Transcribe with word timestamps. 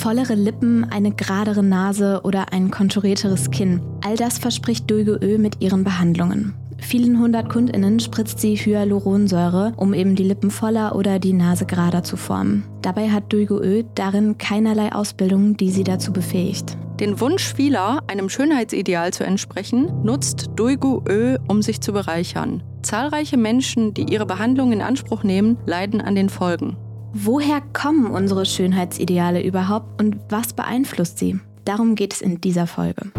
Vollere 0.00 0.34
Lippen, 0.34 0.90
eine 0.90 1.12
geradere 1.12 1.62
Nase 1.62 2.22
oder 2.24 2.54
ein 2.54 2.70
konturierteres 2.70 3.50
Kinn. 3.50 3.82
All 4.02 4.16
das 4.16 4.38
verspricht 4.38 4.90
Dulgoö 4.90 5.36
mit 5.36 5.60
ihren 5.60 5.84
Behandlungen. 5.84 6.54
Vielen 6.78 7.20
hundert 7.20 7.50
KundInnen 7.50 8.00
spritzt 8.00 8.38
sie 8.38 8.56
Hyaluronsäure, 8.56 9.74
um 9.76 9.92
eben 9.92 10.16
die 10.16 10.22
Lippen 10.22 10.50
voller 10.50 10.96
oder 10.96 11.18
die 11.18 11.34
Nase 11.34 11.66
gerader 11.66 12.02
zu 12.02 12.16
formen. 12.16 12.64
Dabei 12.80 13.10
hat 13.10 13.30
Dulgoö 13.30 13.82
darin 13.94 14.38
keinerlei 14.38 14.90
Ausbildung, 14.90 15.58
die 15.58 15.70
sie 15.70 15.84
dazu 15.84 16.14
befähigt. 16.14 16.78
Den 16.98 17.20
Wunsch 17.20 17.52
vieler, 17.52 18.02
einem 18.06 18.30
Schönheitsideal 18.30 19.12
zu 19.12 19.24
entsprechen, 19.24 19.92
nutzt 20.02 20.48
Duigu-Ö, 20.56 21.36
um 21.46 21.60
sich 21.60 21.82
zu 21.82 21.92
bereichern. 21.92 22.62
Zahlreiche 22.80 23.36
Menschen, 23.36 23.92
die 23.92 24.10
ihre 24.10 24.24
Behandlung 24.24 24.72
in 24.72 24.80
Anspruch 24.80 25.24
nehmen, 25.24 25.58
leiden 25.66 26.00
an 26.00 26.14
den 26.14 26.30
Folgen. 26.30 26.78
Woher 27.12 27.60
kommen 27.72 28.06
unsere 28.06 28.46
Schönheitsideale 28.46 29.42
überhaupt 29.42 30.00
und 30.00 30.16
was 30.28 30.52
beeinflusst 30.52 31.18
sie? 31.18 31.40
Darum 31.64 31.96
geht 31.96 32.14
es 32.14 32.20
in 32.20 32.40
dieser 32.40 32.68
Folge. 32.68 33.10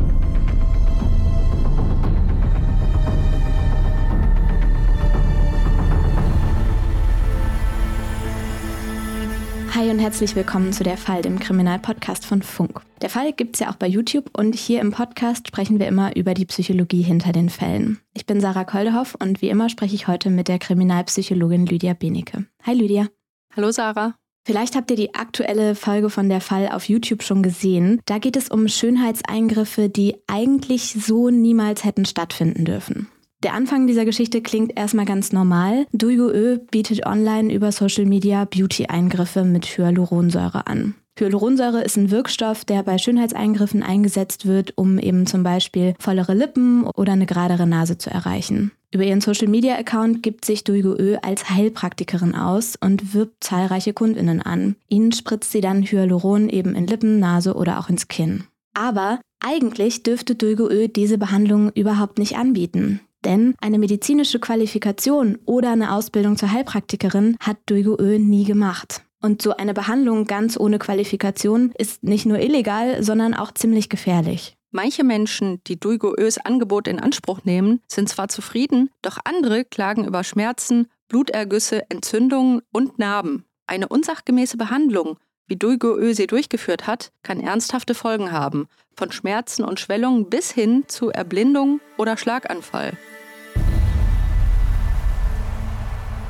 Hi 9.75 9.89
und 9.89 9.99
herzlich 9.99 10.37
willkommen 10.37 10.71
zu 10.71 10.85
der 10.85 10.95
Fall, 10.95 11.21
dem 11.21 11.39
Kriminalpodcast 11.39 12.25
von 12.25 12.41
Funk. 12.41 12.79
Der 13.01 13.09
Fall 13.09 13.33
gibt 13.33 13.55
es 13.55 13.59
ja 13.59 13.69
auch 13.69 13.75
bei 13.75 13.87
YouTube 13.87 14.29
und 14.37 14.55
hier 14.55 14.79
im 14.79 14.91
Podcast 14.91 15.49
sprechen 15.49 15.79
wir 15.79 15.87
immer 15.87 16.15
über 16.15 16.33
die 16.33 16.45
Psychologie 16.45 17.01
hinter 17.01 17.33
den 17.33 17.49
Fällen. 17.49 17.99
Ich 18.13 18.25
bin 18.25 18.39
Sarah 18.39 18.63
Koldehoff 18.63 19.15
und 19.15 19.41
wie 19.41 19.49
immer 19.49 19.67
spreche 19.67 19.95
ich 19.95 20.07
heute 20.07 20.29
mit 20.29 20.47
der 20.47 20.59
Kriminalpsychologin 20.59 21.65
Lydia 21.65 21.93
Benecke. 21.93 22.45
Hi 22.63 22.73
Lydia. 22.73 23.07
Hallo 23.55 23.71
Sarah. 23.71 24.15
Vielleicht 24.45 24.75
habt 24.75 24.89
ihr 24.91 24.97
die 24.97 25.13
aktuelle 25.13 25.75
Folge 25.75 26.09
von 26.09 26.29
der 26.29 26.41
Fall 26.41 26.69
auf 26.69 26.87
YouTube 26.87 27.21
schon 27.21 27.43
gesehen. 27.43 27.99
Da 28.05 28.17
geht 28.17 28.37
es 28.37 28.49
um 28.49 28.67
Schönheitseingriffe, 28.67 29.89
die 29.89 30.15
eigentlich 30.25 30.93
so 30.93 31.29
niemals 31.29 31.83
hätten 31.83 32.05
stattfinden 32.05 32.65
dürfen. 32.65 33.07
Der 33.43 33.53
Anfang 33.53 33.87
dieser 33.87 34.05
Geschichte 34.05 34.41
klingt 34.41 34.77
erstmal 34.77 35.05
ganz 35.05 35.31
normal. 35.31 35.85
Duigo 35.91 36.31
bietet 36.71 37.05
online 37.05 37.53
über 37.53 37.71
Social 37.71 38.05
Media 38.05 38.45
Beauty-Eingriffe 38.45 39.43
mit 39.43 39.65
Hyaluronsäure 39.65 40.67
an. 40.67 40.95
Hyaluronsäure 41.19 41.81
ist 41.81 41.97
ein 41.97 42.09
Wirkstoff, 42.09 42.63
der 42.65 42.83
bei 42.83 42.97
Schönheitseingriffen 42.97 43.83
eingesetzt 43.83 44.45
wird, 44.45 44.77
um 44.77 44.97
eben 44.97 45.25
zum 45.25 45.43
Beispiel 45.43 45.93
vollere 45.99 46.33
Lippen 46.33 46.85
oder 46.85 47.13
eine 47.13 47.25
geradere 47.25 47.67
Nase 47.67 47.97
zu 47.97 48.09
erreichen. 48.09 48.71
Über 48.93 49.05
ihren 49.05 49.21
Social-Media-Account 49.21 50.21
gibt 50.21 50.43
sich 50.43 50.65
Duigo 50.65 50.95
als 51.21 51.49
Heilpraktikerin 51.49 52.35
aus 52.35 52.75
und 52.75 53.13
wirbt 53.13 53.41
zahlreiche 53.41 53.93
Kundinnen 53.93 54.41
an. 54.41 54.75
Ihnen 54.89 55.13
spritzt 55.13 55.51
sie 55.51 55.61
dann 55.61 55.83
Hyaluron 55.83 56.49
eben 56.49 56.75
in 56.75 56.87
Lippen, 56.87 57.19
Nase 57.19 57.53
oder 57.55 57.79
auch 57.79 57.87
ins 57.87 58.09
Kinn. 58.09 58.43
Aber 58.73 59.21
eigentlich 59.39 60.03
dürfte 60.03 60.35
Duigo 60.35 60.67
diese 60.87 61.17
Behandlung 61.17 61.71
überhaupt 61.73 62.19
nicht 62.19 62.37
anbieten. 62.37 62.99
Denn 63.23 63.55
eine 63.61 63.79
medizinische 63.79 64.39
Qualifikation 64.39 65.37
oder 65.45 65.71
eine 65.71 65.93
Ausbildung 65.93 66.37
zur 66.37 66.51
Heilpraktikerin 66.51 67.37
hat 67.39 67.57
Duigo 67.67 67.95
nie 68.01 68.43
gemacht. 68.43 69.03
Und 69.21 69.41
so 69.41 69.55
eine 69.55 69.73
Behandlung 69.73 70.25
ganz 70.25 70.59
ohne 70.59 70.79
Qualifikation 70.79 71.71
ist 71.77 72.03
nicht 72.03 72.25
nur 72.25 72.39
illegal, 72.39 73.03
sondern 73.03 73.35
auch 73.35 73.53
ziemlich 73.53 73.87
gefährlich. 73.89 74.55
Manche 74.73 75.03
Menschen, 75.03 75.61
die 75.67 75.77
Duigoös 75.77 76.37
Angebot 76.37 76.87
in 76.87 76.99
Anspruch 76.99 77.43
nehmen, 77.43 77.81
sind 77.87 78.07
zwar 78.07 78.29
zufrieden, 78.29 78.89
doch 79.01 79.17
andere 79.25 79.65
klagen 79.65 80.05
über 80.05 80.23
Schmerzen, 80.23 80.87
Blutergüsse, 81.09 81.89
Entzündungen 81.89 82.61
und 82.71 82.97
Narben. 82.97 83.43
Eine 83.67 83.89
unsachgemäße 83.89 84.55
Behandlung, 84.55 85.17
wie 85.47 85.57
Duigoö 85.57 86.13
sie 86.13 86.27
durchgeführt 86.27 86.87
hat, 86.87 87.11
kann 87.21 87.41
ernsthafte 87.41 87.93
Folgen 87.93 88.31
haben, 88.31 88.67
von 88.95 89.11
Schmerzen 89.11 89.65
und 89.65 89.81
Schwellungen 89.81 90.29
bis 90.29 90.51
hin 90.51 90.85
zu 90.87 91.09
Erblindung 91.09 91.81
oder 91.97 92.15
Schlaganfall. 92.15 92.97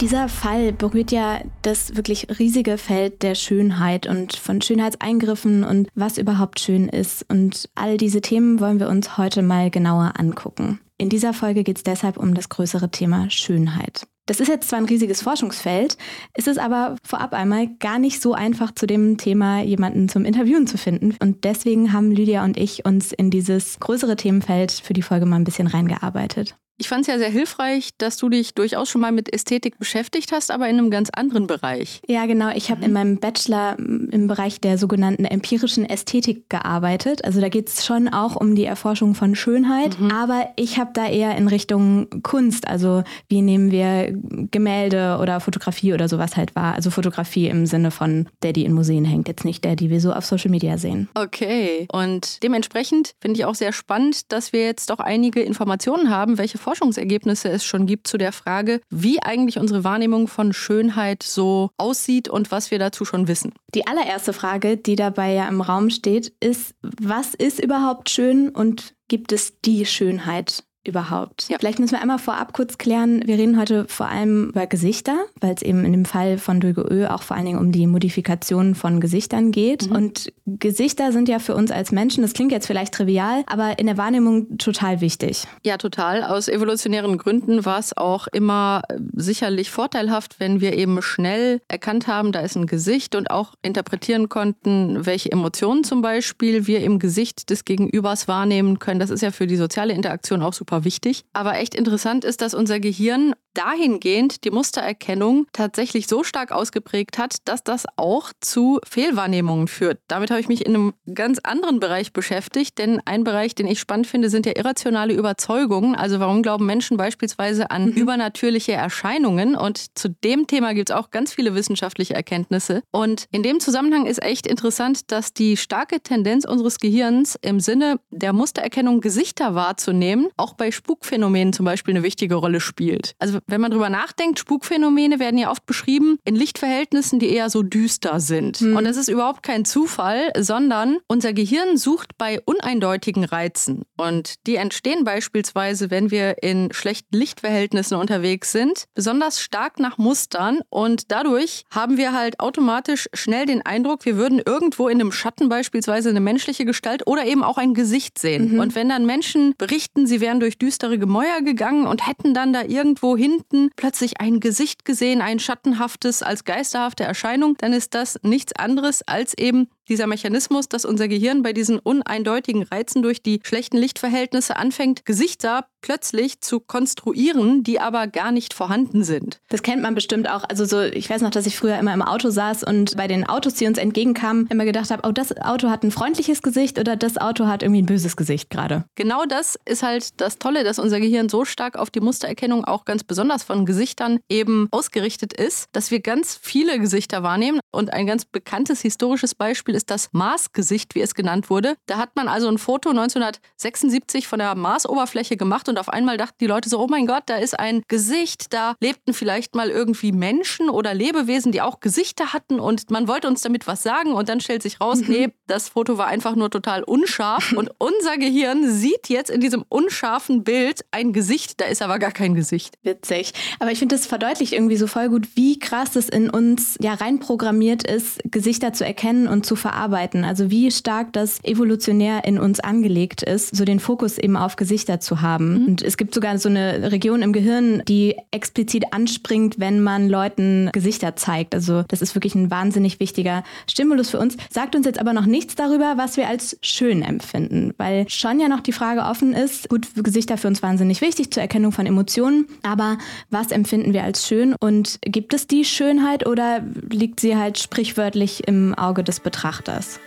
Dieser 0.02 0.30
Fall 0.30 0.74
berührt 0.74 1.12
ja 1.12 1.42
das 1.62 1.96
wirklich 1.96 2.28
riesige 2.40 2.80
Feld 2.80 3.22
der 3.22 3.36
Schönheit 3.36 4.08
und 4.08 4.36
von 4.36 4.60
Schönheitseingriffen 4.60 5.64
und 5.64 5.90
was 5.94 6.18
überhaupt 6.18 6.60
schön 6.60 6.90
ist. 6.90 7.24
Und 7.30 7.70
all 7.76 7.98
diese 7.98 8.20
Themen 8.20 8.60
wollen 8.60 8.80
wir 8.80 8.90
uns 8.90 9.20
heute 9.20 9.44
mal 9.44 9.70
genauer 9.70 10.14
angucken. 10.18 10.80
In 10.98 11.10
dieser 11.10 11.34
Folge 11.34 11.64
geht 11.64 11.78
es 11.78 11.84
deshalb 11.84 12.18
um 12.18 12.34
das 12.34 12.50
größere 12.50 12.90
Thema 12.90 13.30
Schönheit. 13.30 14.08
Das 14.26 14.40
ist 14.40 14.48
jetzt 14.48 14.70
zwar 14.70 14.80
ein 14.80 14.86
riesiges 14.86 15.22
Forschungsfeld, 15.22 15.98
ist 16.36 16.48
es 16.48 16.58
aber 16.58 16.96
vorab 17.04 17.34
einmal 17.34 17.68
gar 17.80 18.00
nicht 18.00 18.24
so 18.24 18.34
einfach, 18.34 18.72
zu 18.72 18.88
dem 18.88 19.18
Thema 19.18 19.62
jemanden 19.62 20.10
zum 20.10 20.26
Interviewen 20.26 20.66
zu 20.66 20.80
finden. 20.80 21.16
Und 21.20 21.44
deswegen 21.44 21.94
haben 21.94 22.10
Lydia 22.10 22.44
und 22.44 22.58
ich 22.58 22.86
uns 22.86 23.12
in 23.12 23.30
dieses 23.30 23.80
größere 23.80 24.16
Themenfeld 24.16 24.72
für 24.72 24.94
die 24.94 25.04
Folge 25.04 25.28
mal 25.28 25.36
ein 25.36 25.44
bisschen 25.44 25.68
reingearbeitet. 25.68 26.56
Ich 26.78 26.90
fand 26.90 27.02
es 27.02 27.08
ja 27.08 27.20
sehr 27.20 27.30
hilfreich, 27.30 27.92
dass 28.00 28.18
du 28.18 28.28
dich 28.30 28.56
durchaus 28.56 28.90
schon 28.90 29.02
mal 29.02 29.12
mit 29.12 29.32
Ästhetik 29.32 29.78
beschäftigt 29.78 30.32
hast, 30.32 30.50
aber 30.50 30.68
in 30.68 30.80
einem 30.80 30.90
ganz 30.90 31.10
anderen 31.12 31.46
Bereich. 31.46 32.02
Ja, 32.08 32.26
genau. 32.26 32.50
Ich 32.56 32.72
habe 32.72 32.80
mhm. 32.80 32.86
in 32.86 32.94
meinem 32.94 33.20
Bachelor 33.20 33.78
im 33.78 34.28
Bereich 34.28 34.60
der 34.60 34.78
sogenannten 34.78 35.26
empirischen 35.26 35.86
Ästhetik 35.88 36.50
gearbeitet. 36.50 37.24
Also 37.24 37.40
da 37.40 37.50
geht 37.50 37.70
es 37.70 37.86
schon 37.86 38.08
auch 38.08 38.36
um 38.36 38.56
die 38.56 38.66
Erforschung 38.66 39.14
von 39.14 39.36
Schönheit, 39.36 40.00
mhm. 40.00 40.12
aber 40.12 40.50
ich 40.56 40.80
habe 40.80 40.92
da 40.94 41.08
eher 41.08 41.38
in 41.38 41.48
Richtung 41.48 42.08
Kunst. 42.24 42.68
Also 42.68 43.04
wie 43.28 43.42
nehmen 43.42 43.72
wir 43.72 44.18
Gemälde 44.50 45.20
oder 45.22 45.40
Fotografie 45.40 45.94
oder 45.94 46.08
sowas 46.08 46.36
halt 46.36 46.56
wahr. 46.56 46.74
Also 46.74 46.90
Fotografie 46.90 47.48
im 47.48 47.68
Sinne 47.68 47.92
von 47.92 48.28
der, 48.42 48.54
die 48.54 48.66
in 48.66 48.74
Museen 48.74 49.06
hängt, 49.06 49.28
jetzt 49.28 49.46
nicht 49.46 49.64
der, 49.64 49.76
die 49.76 49.90
wir 49.90 50.02
so 50.02 50.14
auf 50.14 50.26
Social 50.26 50.50
Media 50.50 50.78
sehen. 50.78 51.10
Okay. 51.14 51.88
Und 51.92 52.42
dementsprechend 52.42 53.14
finde 53.20 53.40
ich 53.40 53.46
auch 53.46 53.56
sehr 53.56 53.72
spannend, 53.72 54.32
dass 54.32 54.52
wir 54.52 54.66
jetzt 54.66 54.90
doch 54.90 55.00
einige 55.00 55.42
Informationen 55.42 56.10
haben, 56.10 56.38
welche 56.38 56.58
Forschungsergebnisse 56.72 57.50
es 57.50 57.66
schon 57.66 57.86
gibt 57.86 58.08
zu 58.08 58.18
der 58.18 58.32
Frage, 58.32 58.80
wie 58.90 59.22
eigentlich 59.22 59.60
unsere 59.60 59.84
Wahrnehmung 59.84 60.30
von 60.30 60.54
Schönheit 60.54 61.22
so 61.22 61.70
aussieht 61.78 62.30
und 62.30 62.50
was 62.50 62.72
wir 62.72 62.80
dazu 62.80 63.04
schon 63.04 63.28
wissen. 63.28 63.52
Die 63.76 63.88
allererste 63.88 64.32
Frage, 64.32 64.78
die 64.78 64.96
dabei 64.96 65.34
ja 65.34 65.50
im 65.50 65.60
Raum 65.60 65.90
steht, 65.90 66.34
ist, 66.40 66.74
was 66.82 67.34
ist 67.34 67.62
überhaupt 67.62 68.10
schön 68.10 68.48
und 68.48 68.96
gibt 69.10 69.34
es 69.34 69.60
die 69.60 69.86
Schönheit 69.86 70.64
überhaupt? 70.84 71.48
Ja. 71.50 71.58
Vielleicht 71.60 71.80
müssen 71.80 71.94
wir 71.94 72.02
einmal 72.02 72.20
vorab 72.20 72.54
kurz 72.54 72.78
klären, 72.78 73.22
wir 73.26 73.38
reden 73.38 73.60
heute 73.60 73.86
vor 73.88 74.08
allem 74.08 74.50
über 74.50 74.66
Gesichter, 74.68 75.26
weil 75.40 75.54
es 75.54 75.62
eben 75.62 75.86
in 75.86 75.92
dem 75.92 76.06
Fall 76.06 76.38
von 76.38 76.60
Dulgoö 76.60 77.08
auch 77.08 77.22
vor 77.22 77.38
allen 77.38 77.46
Dingen 77.46 77.60
um 77.60 77.72
die 77.72 77.88
Modifikation 77.88 78.76
von 78.76 79.00
Gesichtern 79.00 79.52
geht. 79.52 79.90
Mhm. 79.90 79.96
Und 79.96 80.34
Gesichter 80.46 81.12
sind 81.12 81.30
ja 81.30 81.40
für 81.40 81.56
uns 81.56 81.72
als 81.72 81.92
Menschen, 81.92 82.24
das 82.24 82.34
klingt 82.34 82.52
jetzt 82.52 82.68
vielleicht 82.68 82.94
trivial, 82.94 83.44
aber 83.48 83.80
in 83.80 83.86
der 83.86 83.98
Wahrnehmung 83.98 84.58
total 84.58 85.02
wichtig. 85.02 85.46
Ja, 85.64 85.78
total. 85.78 86.24
Aus 86.24 86.48
evolutionären 86.48 87.18
Gründen 87.18 87.66
war 87.66 87.80
es 87.80 87.96
auch 87.96 88.28
immer 88.28 88.82
äh, 88.90 88.98
sicherlich 89.14 89.70
vorteilhaft, 89.70 90.40
wenn 90.40 90.62
wir 90.62 90.74
eben 90.74 91.02
schnell 91.02 91.62
erkannt 91.68 92.08
haben, 92.08 92.32
da 92.32 92.40
ist 92.40 92.56
ein 92.56 92.66
Gesicht 92.66 93.16
und 93.16 93.30
auch 93.30 93.54
interpretieren 93.62 94.30
konnten, 94.30 95.06
welche 95.06 95.32
Emotionen 95.32 95.84
zum 95.84 96.02
Beispiel 96.02 96.68
wir 96.68 96.82
im 96.82 96.98
Gesicht 96.98 97.50
des 97.50 97.66
Gegenübers 97.66 98.28
wahrnehmen 98.28 98.80
können. 98.80 99.00
Das 99.00 99.10
ist 99.10 99.22
ja 99.22 99.32
für 99.32 99.48
die 99.48 99.58
soziale 99.58 99.94
Interaktion 99.94 100.42
auch 100.42 100.54
super 100.54 100.71
super 100.72 100.86
wichtig. 100.86 101.26
Aber 101.34 101.56
echt 101.56 101.76
interessant 101.76 102.24
ist, 102.24 102.42
dass 102.42 102.54
unser 102.54 102.80
Gehirn 102.80 103.34
dahingehend 103.54 104.46
die 104.46 104.52
Mustererkennung 104.52 105.46
tatsächlich 105.52 106.08
so 106.08 106.24
stark 106.24 106.54
ausgeprägt 106.54 107.18
hat, 107.18 107.36
dass 107.44 107.66
das 107.66 107.86
auch 107.98 108.32
zu 108.40 108.80
Fehlwahrnehmungen 108.88 109.68
führt. 109.68 110.00
Damit 110.08 110.32
habe 110.32 110.40
ich 110.40 110.48
mich 110.48 110.66
in 110.66 110.74
einem 110.74 110.94
ganz 111.14 111.40
anderen 111.40 111.82
Bereich 111.82 112.14
beschäftigt, 112.14 112.78
denn 112.78 113.02
ein 113.04 113.26
Bereich, 113.26 113.54
den 113.54 113.68
ich 113.68 113.82
spannend 113.82 114.08
finde, 114.08 114.30
sind 114.30 114.46
ja 114.46 114.54
irrationale 114.56 115.14
Überzeugungen. 115.14 115.96
Also 115.96 116.22
warum 116.22 116.44
glauben 116.44 116.66
Menschen 116.66 116.96
beispielsweise 116.96 117.72
an 117.72 117.88
mhm. 117.88 117.92
übernatürliche 117.92 118.72
Erscheinungen? 118.72 119.56
Und 119.56 119.98
zu 119.98 120.08
dem 120.08 120.48
Thema 120.48 120.74
gibt 120.74 120.90
es 120.90 120.96
auch 120.96 121.12
ganz 121.12 121.34
viele 121.34 121.54
wissenschaftliche 121.54 122.14
Erkenntnisse. 122.14 122.84
Und 122.92 123.26
in 123.32 123.44
dem 123.44 123.60
Zusammenhang 123.60 124.06
ist 124.06 124.24
echt 124.24 124.48
interessant, 124.48 125.12
dass 125.12 125.34
die 125.34 125.58
starke 125.58 126.00
Tendenz 126.00 126.46
unseres 126.46 126.78
Gehirns 126.78 127.38
im 127.42 127.60
Sinne 127.60 128.00
der 128.12 128.32
Mustererkennung 128.32 129.02
Gesichter 129.02 129.56
wahrzunehmen 129.56 130.30
auch 130.38 130.54
bei 130.62 130.70
Spukphänomenen 130.70 131.54
zum 131.54 131.66
Beispiel 131.66 131.96
eine 131.96 132.04
wichtige 132.04 132.36
Rolle 132.36 132.60
spielt. 132.62 133.16
Also 133.18 133.40
wenn 133.48 133.62
man 133.62 133.72
drüber 133.72 133.90
nachdenkt, 133.90 134.38
Spukphänomene 134.38 135.20
werden 135.20 135.40
ja 135.40 135.50
oft 135.50 135.66
beschrieben 135.66 136.20
in 136.24 136.36
Lichtverhältnissen, 136.36 137.18
die 137.18 137.30
eher 137.30 137.50
so 137.50 137.64
düster 137.64 138.20
sind. 138.20 138.62
Mhm. 138.62 138.76
Und 138.78 138.84
das 138.84 138.96
ist 138.96 139.10
überhaupt 139.10 139.42
kein 139.42 139.66
Zufall, 139.66 140.32
sondern 140.38 141.00
unser 141.08 141.34
Gehirn 141.34 141.78
sucht 141.78 142.16
bei 142.20 142.40
uneindeutigen 142.46 143.24
Reizen. 143.24 143.86
Und 143.98 144.36
die 144.46 144.58
entstehen 144.58 145.04
beispielsweise, 145.04 145.90
wenn 145.90 146.12
wir 146.12 146.44
in 146.44 146.72
schlechten 146.72 147.18
Lichtverhältnissen 147.18 147.98
unterwegs 147.98 148.52
sind, 148.52 148.86
besonders 148.94 149.42
stark 149.42 149.80
nach 149.80 149.98
Mustern. 149.98 150.60
Und 150.70 151.12
dadurch 151.12 151.64
haben 151.72 151.98
wir 151.98 152.14
halt 152.14 152.40
automatisch 152.40 153.08
schnell 153.14 153.48
den 153.48 153.66
Eindruck, 153.66 154.06
wir 154.06 154.16
würden 154.16 154.40
irgendwo 154.46 154.90
in 154.90 155.02
einem 155.02 155.12
Schatten 155.12 155.50
beispielsweise 155.50 156.10
eine 156.10 156.20
menschliche 156.20 156.66
Gestalt 156.66 157.08
oder 157.08 157.26
eben 157.26 157.44
auch 157.44 157.58
ein 157.58 157.74
Gesicht 157.74 158.20
sehen. 158.20 158.54
Mhm. 158.54 158.60
Und 158.60 158.76
wenn 158.76 158.90
dann 158.90 159.08
Menschen 159.08 159.56
berichten, 159.58 160.06
sie 160.06 160.22
wären 160.22 160.40
durch 160.40 160.51
durch 160.52 160.58
düstere 160.58 161.00
Gemäuer 161.00 161.42
gegangen 161.42 161.88
und 161.88 162.06
hätten 162.08 162.34
dann 162.34 162.52
da 162.52 162.64
irgendwo 162.64 163.16
hinten 163.16 163.70
plötzlich 163.78 164.20
ein 164.20 164.42
Gesicht 164.42 164.84
gesehen, 164.84 165.22
ein 165.22 165.40
schattenhaftes 165.40 166.24
als 166.24 166.44
geisterhafte 166.44 167.06
Erscheinung, 167.06 167.56
dann 167.58 167.72
ist 167.72 167.94
das 167.94 168.20
nichts 168.24 168.54
anderes 168.54 169.02
als 169.08 169.38
eben 169.38 169.70
dieser 169.92 170.08
Mechanismus, 170.08 170.70
dass 170.70 170.86
unser 170.86 171.10
Gehirn 171.10 171.44
bei 171.44 171.52
diesen 171.52 171.78
uneindeutigen 171.78 172.64
Reizen 172.64 173.04
durch 173.04 173.22
die 173.22 173.42
schlechten 173.44 173.78
Lichtverhältnisse 173.78 174.56
anfängt, 174.56 175.06
Gesichter 175.06 175.66
plötzlich 175.82 176.42
zu 176.42 176.60
konstruieren, 176.60 177.64
die 177.64 177.80
aber 177.80 178.08
gar 178.08 178.32
nicht 178.32 178.54
vorhanden 178.54 179.04
sind. 179.04 179.40
Das 179.50 179.64
kennt 179.64 179.82
man 179.82 179.96
bestimmt 179.96 180.30
auch. 180.30 180.44
Also 180.48 180.64
so, 180.66 180.82
ich 180.82 181.10
weiß 181.10 181.22
noch, 181.22 181.32
dass 181.32 181.46
ich 181.46 181.58
früher 181.58 181.78
immer 181.78 181.94
im 181.94 182.02
Auto 182.02 182.30
saß 182.30 182.64
und 182.64 182.96
bei 182.96 183.08
den 183.08 183.28
Autos, 183.28 183.56
die 183.56 183.68
uns 183.68 183.78
entgegenkamen, 183.78 184.48
immer 184.48 184.64
gedacht 184.64 184.92
habe, 184.92 185.08
oh, 185.08 185.12
das 185.12 185.36
Auto 185.38 185.70
hat 185.70 185.84
ein 185.84 185.92
freundliches 185.92 186.42
Gesicht 186.42 186.80
oder 186.80 186.96
das 186.96 187.18
Auto 187.18 187.48
hat 187.48 187.64
irgendwie 187.64 187.82
ein 187.82 187.88
böses 187.88 188.16
Gesicht 188.16 188.50
gerade. 188.50 188.86
Genau 188.96 189.26
das 189.26 189.60
ist 189.66 189.84
halt 189.84 190.22
das 190.22 190.38
Tolle, 190.38 190.64
dass 190.64 190.80
unser 190.80 191.00
Gehirn 191.00 191.28
so 191.28 191.44
stark 191.44 191.78
auf 191.78 191.90
die 191.90 192.00
Mustererkennung 192.00 192.64
auch 192.64 192.86
ganz 192.86 193.04
besonders 193.04 193.44
von 193.44 193.66
Gesichtern 193.66 194.20
eben 194.30 194.68
ausgerichtet 194.72 195.34
ist, 195.34 195.68
dass 195.74 195.92
wir 195.92 196.00
ganz 196.00 196.40
viele 196.42 196.80
Gesichter 196.80 197.24
wahrnehmen. 197.24 197.60
Und 197.72 197.92
ein 197.92 198.06
ganz 198.06 198.26
bekanntes 198.26 198.82
historisches 198.82 199.36
Beispiel 199.36 199.76
ist 199.76 199.81
das 199.86 200.10
Marsgesicht, 200.12 200.96
wie 200.96 201.02
es 201.02 201.16
genannt 201.16 201.50
wurde. 201.50 201.76
Da 201.86 201.98
hat 201.98 202.16
man 202.16 202.28
also 202.28 202.48
ein 202.48 202.58
Foto 202.58 202.90
1976 202.90 204.28
von 204.28 204.40
der 204.40 204.56
Marsoberfläche 204.56 205.38
gemacht 205.38 205.70
und 205.70 205.80
auf 205.80 205.90
einmal 205.90 206.18
dachten 206.18 206.38
die 206.40 206.48
Leute 206.48 206.70
so, 206.70 206.80
oh 206.80 206.88
mein 206.88 207.08
Gott, 207.08 207.24
da 207.28 207.38
ist 207.38 207.60
ein 207.60 207.82
Gesicht, 207.88 208.54
da 208.54 208.76
lebten 208.80 209.14
vielleicht 209.14 209.56
mal 209.56 209.70
irgendwie 209.70 210.12
Menschen 210.12 210.70
oder 210.70 210.94
Lebewesen, 210.94 211.52
die 211.52 211.62
auch 211.62 211.80
Gesichter 211.80 212.34
hatten 212.34 212.60
und 212.60 212.92
man 212.92 213.08
wollte 213.08 213.28
uns 213.28 213.42
damit 213.42 213.68
was 213.68 213.84
sagen 213.84 214.14
und 214.14 214.30
dann 214.30 214.40
stellt 214.40 214.64
sich 214.64 214.82
raus, 214.82 215.00
mhm. 215.02 215.08
nee, 215.10 215.30
das 215.48 215.70
Foto 215.70 215.98
war 215.98 216.08
einfach 216.08 216.36
nur 216.36 216.50
total 216.50 216.84
unscharf 216.84 217.54
und 217.56 217.72
unser 217.78 218.18
Gehirn 218.18 218.70
sieht 218.70 219.10
jetzt 219.10 219.30
in 219.30 219.42
diesem 219.42 219.64
unscharfen 219.70 220.44
Bild 220.44 220.86
ein 220.92 221.14
Gesicht, 221.14 221.60
da 221.62 221.66
ist 221.66 221.82
aber 221.82 222.00
gar 222.00 222.12
kein 222.12 222.36
Gesicht. 222.36 222.76
Witzig. 222.84 223.34
Aber 223.60 223.72
ich 223.72 223.80
finde, 223.80 223.96
das 223.96 224.06
verdeutlicht 224.06 224.54
irgendwie 224.54 224.78
so 224.78 224.88
voll 224.88 225.10
gut, 225.10 225.30
wie 225.36 225.60
krass 225.60 225.96
es 225.96 226.10
in 226.10 226.30
uns 226.30 226.78
ja 226.80 226.94
reinprogrammiert 226.94 227.84
ist, 227.84 228.20
Gesichter 228.26 228.74
zu 228.74 228.86
erkennen 228.86 229.28
und 229.28 229.46
zu 229.46 229.56
verarbeiten. 229.62 230.26
Also 230.26 230.52
wie 230.52 230.72
stark 230.72 231.14
das 231.14 231.42
evolutionär 231.44 232.26
in 232.26 232.38
uns 232.38 232.60
angelegt 232.60 233.24
ist, 233.24 233.56
so 233.56 233.64
den 233.64 233.80
Fokus 233.80 234.18
eben 234.18 234.36
auf 234.36 234.56
Gesichter 234.56 235.00
zu 235.00 235.22
haben. 235.22 235.62
Mhm. 235.62 235.66
Und 235.68 235.82
es 235.82 235.98
gibt 235.98 236.14
sogar 236.14 236.38
so 236.38 236.50
eine 236.50 236.92
Region 236.92 237.22
im 237.22 237.32
Gehirn, 237.32 237.84
die 237.88 238.11
explizit 238.32 238.94
anspringt, 238.94 239.60
wenn 239.60 239.82
man 239.82 240.10
Leuten 240.10 240.70
Gesichter 240.72 241.16
zeigt. 241.16 241.54
Also 241.54 241.84
das 241.88 242.02
ist 242.02 242.16
wirklich 242.16 242.34
ein 242.36 242.50
wahnsinnig 242.50 243.00
wichtiger 243.00 243.44
Stimulus 243.70 244.10
für 244.10 244.20
uns. 244.20 244.38
Sagt 244.50 244.76
uns 244.76 244.86
jetzt 244.86 245.00
aber 245.00 245.14
noch 245.14 245.26
nichts 245.26 245.56
darüber, 245.56 245.94
was 245.98 246.18
wir 246.18 246.28
als 246.28 246.58
schön 246.62 247.04
empfinden, 247.04 247.74
weil 247.78 248.08
schon 248.10 248.40
ja 248.40 248.48
noch 248.48 248.62
die 248.62 248.72
Frage 248.72 249.02
offen 249.02 249.34
ist, 249.34 249.70
gut, 249.70 249.88
Gesichter 249.96 250.38
für 250.38 250.48
uns 250.48 250.64
wahnsinnig 250.64 251.02
wichtig 251.02 251.32
zur 251.32 251.42
Erkennung 251.42 251.72
von 251.72 251.86
Emotionen, 251.86 252.48
aber 252.64 252.98
was 253.30 253.52
empfinden 253.52 253.94
wir 253.94 254.04
als 254.04 254.28
schön 254.28 254.56
und 254.60 255.00
gibt 255.02 255.34
es 255.34 255.48
die 255.48 255.66
Schönheit 255.66 256.26
oder 256.26 256.62
liegt 256.90 257.20
sie 257.20 257.36
halt 257.36 257.60
sprichwörtlich 257.60 258.48
im 258.48 258.74
Auge 258.76 259.04
des 259.04 259.20
Betrachters? 259.20 260.00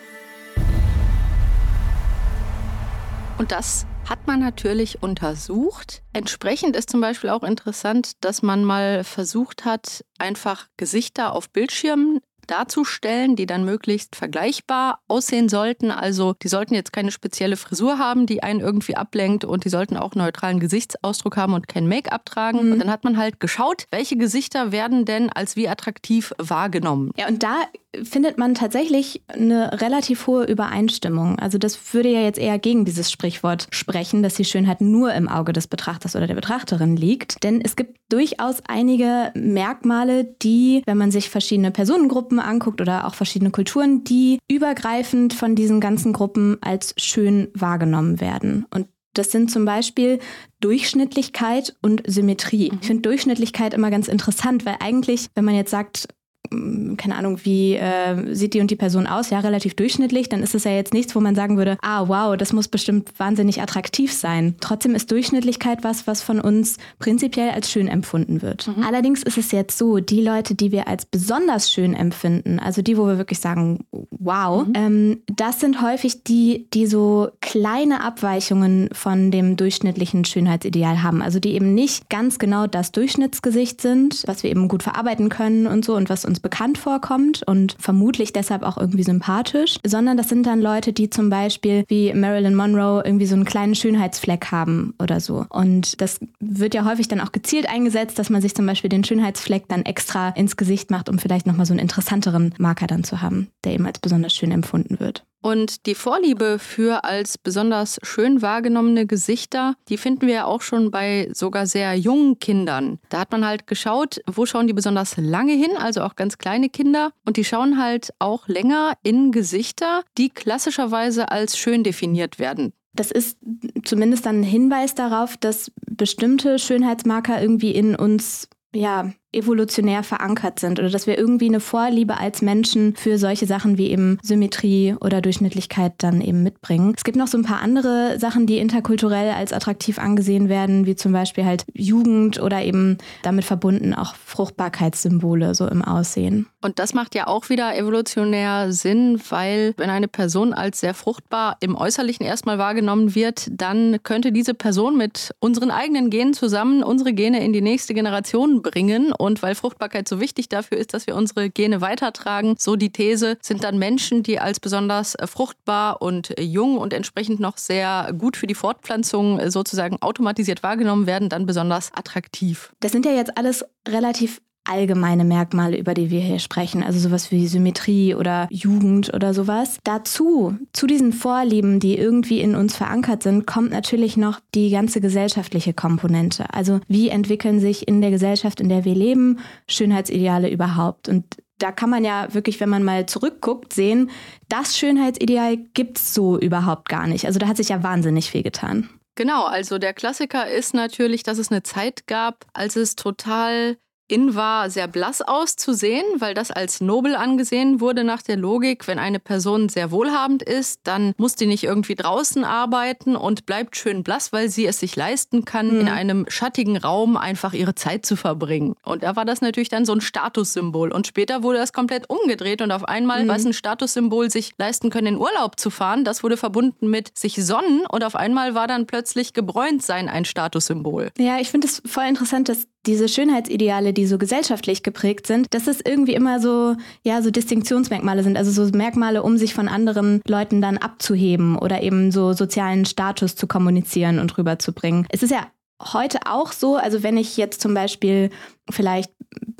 Und 3.37 3.53
das 3.53 3.87
hat 4.09 4.27
man 4.27 4.41
natürlich 4.41 5.03
untersucht. 5.03 6.03
Entsprechend 6.13 6.77
ist 6.77 6.91
zum 6.91 7.01
Beispiel 7.01 7.31
auch 7.31 7.43
interessant, 7.43 8.13
dass 8.25 8.43
man 8.43 8.65
mal 8.65 9.05
versucht 9.05 9.65
hat, 9.65 10.05
einfach 10.19 10.69
Gesichter 10.77 11.33
auf 11.33 11.51
Bildschirmen 11.51 12.21
darzustellen, 12.47 13.37
die 13.37 13.47
dann 13.47 13.65
möglichst 13.65 14.17
vergleichbar 14.17 15.01
aussehen 15.09 15.49
sollten. 15.49 15.91
Also 15.91 16.35
die 16.43 16.49
sollten 16.49 16.75
jetzt 16.75 16.93
keine 16.93 17.11
spezielle 17.11 17.57
Frisur 17.57 17.99
haben, 17.99 18.27
die 18.27 18.43
einen 18.43 18.61
irgendwie 18.61 18.97
ablenkt 18.97 19.45
und 19.45 19.65
die 19.65 19.69
sollten 19.69 19.97
auch 19.97 20.15
neutralen 20.15 20.61
Gesichtsausdruck 20.61 21.37
haben 21.37 21.55
und 21.55 21.69
kein 21.69 21.89
Make-up 21.89 22.27
tragen. 22.27 22.67
Mhm. 22.67 22.73
Und 22.73 22.79
dann 22.81 22.91
hat 22.91 23.05
man 23.05 23.17
halt 23.17 23.41
geschaut, 23.41 23.87
welche 23.91 24.17
Gesichter 24.17 24.73
werden 24.73 25.05
denn 25.05 25.31
als 25.31 25.57
wie 25.57 25.69
attraktiv 25.69 26.33
wahrgenommen. 26.39 27.11
Ja, 27.17 27.29
und 27.29 27.43
da 27.43 27.57
findet 28.03 28.39
man 28.39 28.55
tatsächlich 28.55 29.23
eine 29.29 29.81
relativ 29.81 30.27
hohe 30.27 30.45
Übereinstimmung. 30.45 31.39
Also 31.39 31.59
das 31.59 31.95
würde 31.95 32.11
ja 32.11 32.21
jetzt 32.21 32.39
eher 32.39 32.59
gegen 32.59 32.85
dieses 32.85 33.11
Sprichwort 33.11 33.69
sprechen, 33.71 34.23
dass 34.23 34.35
die 34.35 34.45
Schönheit 34.45 34.81
nur 34.81 35.15
im 35.15 35.29
Auge 35.29 35.53
des 35.53 35.69
Betrachters 35.69 36.17
oder 36.17 36.27
der 36.27 36.35
Betrachterin 36.35 36.97
liegt. 36.97 37.43
Denn 37.45 37.61
es 37.61 37.77
gibt 37.77 37.99
durchaus 38.09 38.63
einige 38.67 39.33
Merkmale, 39.35 40.25
die, 40.25 40.83
wenn 40.87 40.99
man 40.99 41.11
sich 41.11 41.31
verschiedene 41.31 41.71
Personengruppen 41.71 42.34
anguckt 42.39 42.81
oder 42.81 43.07
auch 43.07 43.15
verschiedene 43.15 43.51
Kulturen, 43.51 44.05
die 44.05 44.39
übergreifend 44.49 45.35
von 45.35 45.55
diesen 45.55 45.81
ganzen 45.81 46.13
Gruppen 46.13 46.59
als 46.61 46.95
schön 46.97 47.49
wahrgenommen 47.55 48.21
werden. 48.21 48.67
Und 48.71 48.89
das 49.15 49.31
sind 49.31 49.51
zum 49.51 49.65
Beispiel 49.65 50.19
Durchschnittlichkeit 50.61 51.77
und 51.81 52.03
Symmetrie. 52.07 52.71
Mhm. 52.71 52.79
Ich 52.81 52.87
finde 52.87 53.03
Durchschnittlichkeit 53.03 53.75
immer 53.75 53.91
ganz 53.91 54.09
interessant, 54.09 54.67
weil 54.67 54.77
eigentlich, 54.81 55.29
wenn 55.35 55.45
man 55.45 55.55
jetzt 55.55 55.71
sagt, 55.71 56.09
keine 56.51 57.17
Ahnung, 57.17 57.39
wie 57.45 57.75
äh, 57.75 58.35
sieht 58.35 58.55
die 58.55 58.61
und 58.61 58.71
die 58.71 58.77
Person 58.77 59.07
aus? 59.07 59.31
Ja, 59.31 59.41
relativ 59.41 59.75
durchschnittlich. 59.75 60.29
Dann 60.29 60.43
ist 60.43 60.55
es 60.55 60.65
ja 60.65 60.73
jetzt 60.73 60.95
nichts, 60.95 61.15
wo 61.15 61.21
man 61.21 61.35
sagen 61.35 61.57
würde, 61.57 61.79
ah, 61.83 62.09
wow, 62.09 62.37
das 62.37 62.53
muss 62.53 62.69
bestimmt 62.69 63.11
wahnsinnig 63.19 63.61
attraktiv 63.61 64.13
sein. 64.13 64.55
Trotzdem 64.61 64.95
ist 64.95 65.11
Durchschnittlichkeit 65.11 65.85
was, 65.85 66.07
was 66.07 66.23
von 66.23 66.41
uns 66.41 66.77
prinzipiell 66.99 67.51
als 67.51 67.71
schön 67.71 67.89
empfunden 67.89 68.43
wird. 68.43 68.69
Mhm. 68.69 68.85
Allerdings 68.85 69.23
ist 69.23 69.39
es 69.39 69.53
jetzt 69.53 69.79
so, 69.79 69.99
die 69.99 70.23
Leute, 70.23 70.55
die 70.55 70.71
wir 70.71 70.87
als 70.87 71.07
besonders 71.07 71.73
schön 71.73 71.95
empfinden, 71.95 72.59
also 72.59 72.83
die, 72.83 72.97
wo 72.97 73.07
wir 73.07 73.19
wirklich 73.19 73.41
sagen, 73.41 73.85
wow, 74.11 74.67
mhm. 74.67 74.73
ähm, 74.75 75.23
das 75.35 75.61
sind 75.61 75.83
häufig 75.83 76.25
die, 76.25 76.67
die 76.73 76.87
so 76.87 77.29
kleine 77.41 78.03
Abweichungen 78.03 78.89
von 78.93 79.31
dem 79.31 79.57
durchschnittlichen 79.57 80.25
Schönheitsideal 80.25 81.03
haben. 81.03 81.23
Also 81.23 81.41
die 81.41 81.55
eben 81.55 81.75
nicht 81.75 82.11
ganz 82.11 82.39
genau 82.39 82.67
das 82.67 82.93
Durchschnittsgesicht 82.93 83.81
sind, 83.81 84.23
was 84.27 84.43
wir 84.43 84.51
eben 84.51 84.69
gut 84.69 84.83
verarbeiten 84.83 85.29
können 85.29 85.67
und 85.67 85.85
so 85.85 85.95
und 85.97 86.11
was 86.11 86.25
uns 86.25 86.34
uns 86.35 86.41
bekannt 86.41 86.79
vorkommt 86.79 87.43
und 87.47 87.77
vermutlich 87.79 88.33
deshalb 88.33 88.65
auch 88.65 88.77
irgendwie 88.77 89.05
sympathisch, 89.05 89.79
sondern 89.87 90.17
das 90.17 90.29
sind 90.29 90.47
dann 90.47 90.61
Leute, 90.61 90.93
die 90.93 91.09
zum 91.09 91.31
Beispiel 91.31 91.85
wie 91.87 92.13
Marilyn 92.13 92.57
Monroe 92.57 93.03
irgendwie 93.05 93.27
so 93.27 93.37
einen 93.37 93.45
kleinen 93.45 93.77
Schönheitsfleck 93.77 94.51
haben 94.51 94.95
oder 95.01 95.21
so. 95.21 95.47
Und 95.49 96.01
das 96.01 96.19
wird 96.41 96.75
ja 96.75 96.85
häufig 96.85 97.07
dann 97.07 97.21
auch 97.21 97.31
gezielt 97.31 97.69
eingesetzt, 97.69 98.19
dass 98.19 98.31
man 98.31 98.43
sich 98.43 98.57
zum 98.57 98.67
Beispiel 98.67 98.91
den 98.91 99.05
Schönheitsfleck 99.05 99.69
dann 99.69 99.83
extra 99.83 100.31
ins 100.31 100.57
Gesicht 100.57 100.91
macht, 100.91 101.09
um 101.09 101.21
vielleicht 101.21 101.47
nochmal 101.47 101.67
so 101.67 101.73
einen 101.73 101.81
interessanteren 101.81 102.53
Marker 102.59 102.89
dann 102.89 103.05
zu 103.05 103.23
haben, 103.23 103.49
der 103.63 103.75
eben 103.75 103.87
als 103.87 104.01
besonders 104.01 104.35
schön 104.35 104.51
empfunden 104.51 104.99
wird. 104.99 105.25
Und 105.45 105.85
die 105.85 105.95
Vorliebe 105.95 106.59
für 106.59 107.05
als 107.05 107.37
besonders 107.37 107.99
schön 108.03 108.41
wahrgenommene 108.41 109.05
Gesichter, 109.05 109.75
die 109.91 109.99
finden 109.99 110.27
wir 110.27 110.35
ja 110.35 110.45
auch 110.47 110.63
schon 110.63 110.91
bei 110.91 111.29
sogar 111.35 111.67
sehr 111.67 111.95
jungen 111.97 112.39
Kindern. 112.39 112.99
Da 113.11 113.21
hat 113.21 113.31
man 113.31 113.45
halt 113.45 113.67
geschaut, 113.67 114.23
wo 114.27 114.47
schauen 114.47 114.69
die 114.69 114.73
besonders 114.73 115.19
lange 115.19 115.53
hin, 115.53 115.77
also 115.77 116.01
auch 116.01 116.17
ganz 116.17 116.39
kleine 116.39 116.71
Kinder. 116.71 117.11
Und 117.27 117.37
die 117.37 117.45
schauen 117.45 117.79
halt 117.79 118.15
auch 118.19 118.49
länger 118.49 118.95
in 119.03 119.33
Gesichter, 119.33 120.03
die 120.17 120.31
klassischerweise 120.31 121.31
als 121.31 121.59
schön 121.59 121.85
definiert 121.85 122.39
werden. 122.39 122.73
Das 122.95 123.11
ist 123.11 123.37
zumindest 123.85 124.25
dann 124.25 124.41
ein 124.41 124.45
Hinweis 124.45 124.95
darauf, 124.95 125.37
dass 125.37 125.71
bestimmte 125.91 126.59
Schönheitsmarker 126.59 127.43
irgendwie 127.43 127.73
in 127.73 127.97
uns 127.97 128.49
ja, 128.75 129.13
evolutionär 129.35 130.03
verankert 130.03 130.61
sind 130.61 130.79
oder 130.79 130.91
dass 130.91 131.07
wir 131.07 131.19
irgendwie 131.19 131.49
eine 131.49 131.61
Vorliebe 131.61 132.19
als 132.19 132.43
Menschen 132.43 132.95
für 132.97 133.19
solche 133.19 133.47
Sachen 133.47 133.79
wie 133.79 133.91
eben 133.91 134.19
Symmetrie 134.23 134.95
oder 135.01 135.21
Durchschnittlichkeit 135.21 135.95
dann 135.99 136.21
eben 136.21 136.43
mitbringen. 136.43 136.95
Es 136.97 137.05
gibt 137.05 137.17
noch 137.17 137.27
so 137.27 137.39
ein 137.39 137.45
paar 137.45 137.61
andere 137.61 138.19
Sachen, 138.19 138.47
die 138.47 138.59
interkulturell 138.59 139.31
als 139.31 139.53
attraktiv 139.53 139.99
angesehen 139.99 140.49
werden, 140.49 140.87
wie 140.87 140.97
zum 140.97 141.13
Beispiel 141.13 141.45
halt 141.45 141.65
Jugend 141.73 142.41
oder 142.41 142.63
eben 142.63 142.99
damit 143.23 143.45
verbunden 143.45 143.95
auch 143.95 144.15
Fruchtbarkeitssymbole 144.15 145.55
so 145.55 145.67
im 145.67 145.83
Aussehen. 145.83 146.47
Und 146.61 146.79
das 146.79 146.95
macht 146.95 147.15
ja 147.15 147.27
auch 147.27 147.51
wieder 147.51 147.77
evolutionär 147.77 148.73
Sinn, 148.73 149.21
weil 149.29 149.75
wenn 149.77 149.91
eine 149.91 150.09
Person 150.09 150.55
als 150.55 150.81
sehr 150.81 150.95
fruchtbar 150.95 151.59
im 151.61 151.77
Äußerlichen 151.77 152.25
erstmal 152.25 152.59
wahrgenommen 152.59 153.15
wird, 153.15 153.49
dann 153.51 153.99
könnte 154.03 154.33
diese 154.33 154.55
Person 154.55 154.97
mit 154.97 155.35
unseren 155.41 155.71
eigenen 155.71 156.09
Genen 156.09 156.33
zusammen 156.33 156.83
unsere 156.83 157.13
Gene 157.13 157.45
in 157.45 157.53
die 157.53 157.61
nächste 157.61 157.93
Generation 157.95 158.63
bringen 158.63 159.13
und 159.25 159.43
weil 159.43 159.55
Fruchtbarkeit 159.55 160.07
so 160.07 160.21
wichtig 160.21 160.51
dafür 160.51 160.77
ist, 160.77 160.93
dass 160.93 161.07
wir 161.07 161.17
unsere 161.17 161.49
Gene 161.49 161.81
weitertragen, 161.81 162.57
so 162.59 162.77
die 162.77 162.91
These, 162.91 163.39
sind 163.41 163.65
dann 163.65 163.79
Menschen, 163.79 164.23
die 164.23 164.39
als 164.39 164.61
besonders 164.61 165.15
äh, 165.15 165.27
fruchtbar 165.27 166.03
und 166.03 166.39
äh, 166.39 166.43
jung 166.43 166.77
und 166.77 166.93
entsprechend 166.93 167.41
noch 167.41 167.57
sehr 167.57 168.13
gut 168.19 168.37
für 168.37 168.47
die 168.47 168.55
Fortpflanzung 168.55 169.39
äh, 169.39 169.51
sozusagen 169.51 170.01
automatisiert 170.03 170.63
wahrgenommen 170.63 171.07
werden, 171.07 171.31
dann 171.31 171.47
besonders 171.47 171.91
attraktiv. 171.95 172.73
Das 172.81 172.93
sind 172.93 173.07
ja 173.07 173.13
jetzt 173.13 173.37
alles 173.39 173.65
relativ 173.89 174.41
allgemeine 174.65 175.25
Merkmale, 175.25 175.77
über 175.77 175.95
die 175.95 176.11
wir 176.11 176.21
hier 176.21 176.39
sprechen, 176.39 176.83
also 176.83 176.99
sowas 176.99 177.31
wie 177.31 177.47
Symmetrie 177.47 178.15
oder 178.15 178.49
Jugend 178.51 179.13
oder 179.13 179.35
sowas. 179.35 179.79
Dazu, 179.85 180.57
zu 180.73 180.87
diesen 180.87 181.13
Vorlieben, 181.13 181.81
die 181.81 181.97
irgendwie 181.99 182.41
in 182.41 182.55
uns 182.55 182.77
verankert 182.77 183.23
sind, 183.23 183.47
kommt 183.47 183.71
natürlich 183.71 184.17
noch 184.17 184.41
die 184.55 184.71
ganze 184.71 185.01
gesellschaftliche 185.01 185.75
Komponente. 185.75 186.53
Also 186.53 186.81
wie 186.89 187.09
entwickeln 187.09 187.61
sich 187.61 187.87
in 187.87 188.01
der 188.01 188.11
Gesellschaft, 188.11 188.61
in 188.61 188.69
der 188.69 188.85
wir 188.85 188.95
leben, 188.95 189.39
Schönheitsideale 189.69 190.51
überhaupt? 190.51 191.09
Und 191.09 191.25
da 191.59 191.71
kann 191.71 191.91
man 191.91 192.05
ja 192.05 192.33
wirklich, 192.33 192.61
wenn 192.61 192.69
man 192.69 192.83
mal 192.83 193.07
zurückguckt, 193.07 193.73
sehen, 193.73 194.11
das 194.49 194.77
Schönheitsideal 194.77 195.57
gibt 195.57 195.99
es 195.99 196.15
so 196.15 196.39
überhaupt 196.39 196.89
gar 196.89 197.07
nicht. 197.07 197.27
Also 197.27 197.39
da 197.39 197.47
hat 197.47 197.57
sich 197.57 197.69
ja 197.69 197.83
wahnsinnig 197.83 198.31
viel 198.31 198.43
getan. 198.43 198.89
Genau, 199.17 199.45
also 199.45 199.79
der 199.79 199.95
Klassiker 199.95 200.51
ist 200.51 200.75
natürlich, 200.75 201.23
dass 201.23 201.39
es 201.39 201.53
eine 201.53 201.63
Zeit 201.63 202.09
gab, 202.09 202.47
als 202.53 202.75
es 202.75 202.97
total 202.97 203.77
in 204.09 204.35
war, 204.35 204.71
sehr 204.71 204.87
blass 204.87 205.23
auszusehen, 205.23 206.05
weil 206.19 206.35
das 206.35 206.51
als 206.51 206.81
nobel 206.81 207.17
angesehen 207.17 207.81
wurde 207.81 208.05
nach 208.05 208.23
der 208.23 208.37
Logik, 208.37 208.87
wenn 208.87 208.99
eine 208.99 209.19
Person 209.19 209.69
sehr 209.69 209.91
wohlhabend 209.91 210.43
ist, 210.43 210.81
dann 210.85 211.15
muss 211.17 211.37
die 211.37 211.47
nicht 211.47 211.65
irgendwie 211.65 211.95
draußen 211.95 212.45
arbeiten 212.45 213.17
und 213.17 213.47
bleibt 213.47 213.77
schön 213.77 214.03
blass, 214.03 214.33
weil 214.33 214.49
sie 214.49 214.67
es 214.67 214.81
sich 214.81 214.95
leisten 214.97 215.45
kann, 215.45 215.73
mhm. 215.73 215.81
in 215.81 215.89
einem 215.89 216.27
schattigen 216.29 216.77
Raum 216.77 217.17
einfach 217.17 217.55
ihre 217.55 217.75
Zeit 217.75 218.05
zu 218.05 218.17
verbringen. 218.17 218.75
Und 218.83 219.03
da 219.03 219.17
war 219.17 219.25
das 219.25 219.41
natürlich 219.41 219.71
dann 219.71 219.87
so 219.87 219.93
ein 219.93 220.01
Statussymbol. 220.01 220.93
Und 220.93 221.07
später 221.07 221.43
wurde 221.43 221.59
das 221.59 221.73
komplett 221.73 222.11
umgedreht 222.11 222.61
und 222.61 222.73
auf 222.73 222.85
einmal 222.85 223.25
mhm. 223.25 223.29
war 223.29 223.37
es 223.37 223.47
ein 223.47 223.55
Statussymbol, 223.55 224.31
sich 224.31 224.53
leisten 224.59 224.91
können, 224.91 225.07
in 225.07 225.17
Urlaub 225.17 225.59
zu 225.59 225.71
fahren. 225.71 226.05
Das 226.05 226.23
wurde 226.23 226.37
verbunden 226.37 226.91
mit 226.91 227.17
sich 227.17 227.43
sonnen 227.45 227.87
und 227.89 228.05
auf 228.05 228.17
einmal 228.17 228.55
war 228.55 228.67
dann 228.67 228.87
plötzlich 228.87 229.33
gebräunt 229.33 229.83
sein 229.83 230.09
ein 230.09 230.25
Statussymbol. 230.25 231.11
Ja, 231.19 231.39
ich 231.41 231.51
finde 231.51 231.67
es 231.67 231.83
voll 231.87 232.05
interessant, 232.05 232.49
dass 232.49 232.67
diese 232.87 233.09
Schönheitsideale, 233.09 233.93
die 233.93 234.07
so 234.07 234.19
gesellschaftlich 234.19 234.83
geprägt 234.83 235.27
sind, 235.27 235.47
dass 235.51 235.67
es 235.67 235.81
irgendwie 235.81 236.15
immer 236.15 236.41
so, 236.41 236.77
ja, 237.03 237.23
so 237.23 237.31
Distinktionsmerkmale 237.31 238.23
sind, 238.23 238.37
also 238.37 238.51
so 238.51 238.77
Merkmale, 238.77 239.23
um 239.23 239.39
sich 239.39 239.55
von 239.55 239.69
anderen 239.69 240.21
Leuten 240.27 240.61
dann 240.61 240.79
abzuheben 240.79 241.57
oder 241.57 241.83
eben 241.83 242.11
so 242.11 242.33
sozialen 242.33 242.85
Status 242.85 243.37
zu 243.37 243.47
kommunizieren 243.47 244.19
und 244.19 244.37
rüberzubringen. 244.37 245.07
Es 245.11 245.23
ist 245.23 245.31
ja 245.31 245.47
heute 245.83 246.21
auch 246.27 246.53
so, 246.53 246.77
also 246.77 247.03
wenn 247.03 247.17
ich 247.17 247.37
jetzt 247.37 247.61
zum 247.61 247.75
Beispiel 247.75 248.31
vielleicht, 248.71 249.11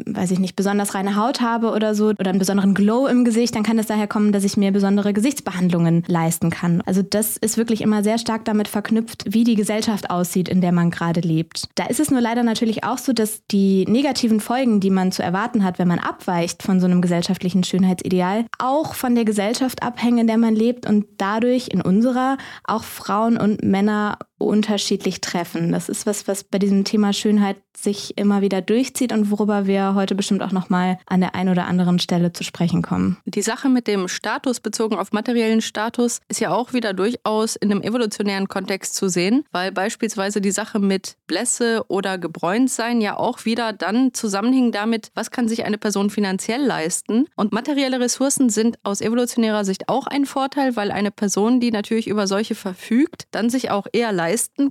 weiß 0.07 0.31
ich 0.31 0.39
nicht, 0.39 0.57
besonders 0.57 0.95
reine 0.95 1.17
Haut 1.17 1.41
habe 1.41 1.71
oder 1.73 1.95
so 1.95 2.09
oder 2.09 2.31
einen 2.31 2.39
besonderen 2.39 2.75
Glow 2.75 3.07
im 3.07 3.25
Gesicht, 3.25 3.55
dann 3.55 3.63
kann 3.63 3.79
es 3.79 3.87
daher 3.87 4.07
kommen, 4.07 4.33
dass 4.33 4.45
ich 4.45 4.57
mir 4.57 4.73
besondere 4.73 5.13
Gesichtsbehandlungen 5.13 6.05
leisten 6.07 6.51
kann. 6.51 6.83
Also 6.87 7.03
das 7.03 7.37
ist 7.37 7.57
wirklich 7.57 7.81
immer 7.81 8.03
sehr 8.03 8.19
stark 8.19 8.45
damit 8.45 8.69
verknüpft, 8.69 9.25
wie 9.29 9.45
die 9.45 9.55
Gesellschaft 9.55 10.11
aussieht, 10.11 10.49
in 10.49 10.61
der 10.61 10.73
man 10.73 10.91
gerade 10.91 11.21
lebt. 11.21 11.69
Da 11.75 11.87
ist 11.87 12.01
es 12.01 12.11
nur 12.11 12.21
leider 12.21 12.43
natürlich 12.43 12.85
auch 12.85 12.99
so, 12.99 13.13
dass 13.13 13.43
die 13.51 13.85
negativen 13.87 14.41
Folgen, 14.41 14.81
die 14.81 14.91
man 14.91 15.13
zu 15.13 15.23
erwarten 15.23 15.65
hat, 15.65 15.79
wenn 15.79 15.89
man 15.89 15.99
abweicht 15.99 16.63
von 16.63 16.81
so 16.81 16.87
einem 16.87 17.03
gesellschaftlichen 17.03 17.65
Schönheitsideal, 17.65 18.47
auch 18.59 18.95
von 18.95 19.15
der 19.15 19.25
Gesellschaft 19.25 19.83
abhängen, 19.83 20.19
in 20.19 20.27
der 20.27 20.39
man 20.39 20.55
lebt 20.55 20.87
und 20.87 21.07
dadurch 21.19 21.69
in 21.69 21.81
unserer 21.81 22.37
auch 22.65 22.85
Frauen 22.85 23.37
und 23.37 23.63
Männer 23.63 24.19
unterschiedlich 24.39 25.21
treffen. 25.21 25.73
Das 25.73 25.89
ist 25.89 26.07
was, 26.07 26.27
was 26.27 26.45
bei 26.45 26.59
diesem 26.59 26.85
Thema 26.85 27.13
Schönheit 27.13 27.57
sich 27.77 28.17
immer 28.17 28.41
wieder 28.41 28.63
durchzieht 28.63 29.13
und 29.13 29.31
worüber 29.31 29.67
wir 29.67 29.95
heute 29.95 30.15
bestimmt 30.15 30.43
auch 30.43 30.53
noch 30.53 30.71
mal 30.71 30.99
an 31.07 31.21
der 31.21 31.35
einen 31.35 31.51
oder 31.51 31.67
anderen 31.67 31.99
Stelle 31.99 32.33
zu 32.33 32.45
sprechen 32.45 32.83
kommen. 32.83 33.19
Die 33.27 33.43
Sache 33.43 33.69
mit 33.69 33.87
dem 33.87 34.09
Status 34.09 34.61
bezogen 34.61 34.97
auf 34.97 35.13
materiellen 35.13 35.61
Status 35.61 36.21
ist 36.29 36.41
ja 36.41 36.55
auch 36.55 36.73
wieder 36.73 36.95
durchaus 36.95 37.57
in 37.57 37.71
einem 37.71 37.83
evolutionären 37.83 38.49
Kontext 38.49 38.95
zu 38.95 39.09
sehen, 39.09 39.45
weil 39.51 39.73
beispielsweise 39.73 40.41
die 40.41 40.53
Sache 40.53 40.79
mit 40.79 41.17
Blässe 41.27 41.85
oder 41.89 42.19
gebräunt 42.19 42.71
sein 42.71 43.01
ja 43.01 43.17
auch 43.17 43.45
wieder 43.45 43.73
dann 43.73 44.15
zusammenhängen 44.15 44.73
damit, 44.73 45.11
was 45.15 45.31
kann 45.31 45.49
sich 45.49 45.65
eine 45.65 45.79
Person 45.79 46.11
finanziell 46.11 46.65
leisten. 46.65 47.27
Und 47.37 47.53
materielle 47.53 48.01
Ressourcen 48.01 48.51
sind 48.51 48.79
aus 48.83 49.01
evolutionärer 49.01 49.65
Sicht 49.65 49.89
auch 49.89 50.07
ein 50.07 50.27
Vorteil, 50.27 50.77
weil 50.77 50.91
eine 50.91 51.11
Person, 51.11 51.61
die 51.61 51.71
natürlich 51.71 52.07
über 52.09 52.27
solche 52.27 52.55
verfügt, 52.55 53.25
dann 53.33 53.51
sich 53.51 53.71
auch 53.71 53.87
eher 53.93 54.13
leisten 54.13 54.24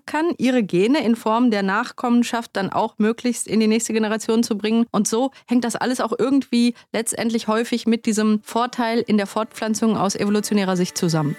kann, 0.05 0.33
ihre 0.37 0.63
Gene 0.63 1.03
in 1.03 1.15
Form 1.15 1.51
der 1.51 1.63
Nachkommenschaft 1.63 2.51
dann 2.53 2.71
auch 2.71 2.95
möglichst 2.97 3.47
in 3.47 3.59
die 3.59 3.67
nächste 3.67 3.93
Generation 3.93 4.43
zu 4.43 4.57
bringen. 4.57 4.85
Und 4.91 5.07
so 5.07 5.31
hängt 5.47 5.63
das 5.63 5.75
alles 5.75 6.01
auch 6.01 6.13
irgendwie 6.17 6.73
letztendlich 6.91 7.47
häufig 7.47 7.85
mit 7.85 8.05
diesem 8.05 8.41
Vorteil 8.43 8.99
in 8.99 9.17
der 9.17 9.27
Fortpflanzung 9.27 9.97
aus 9.97 10.15
evolutionärer 10.15 10.77
Sicht 10.77 10.97
zusammen. 10.97 11.35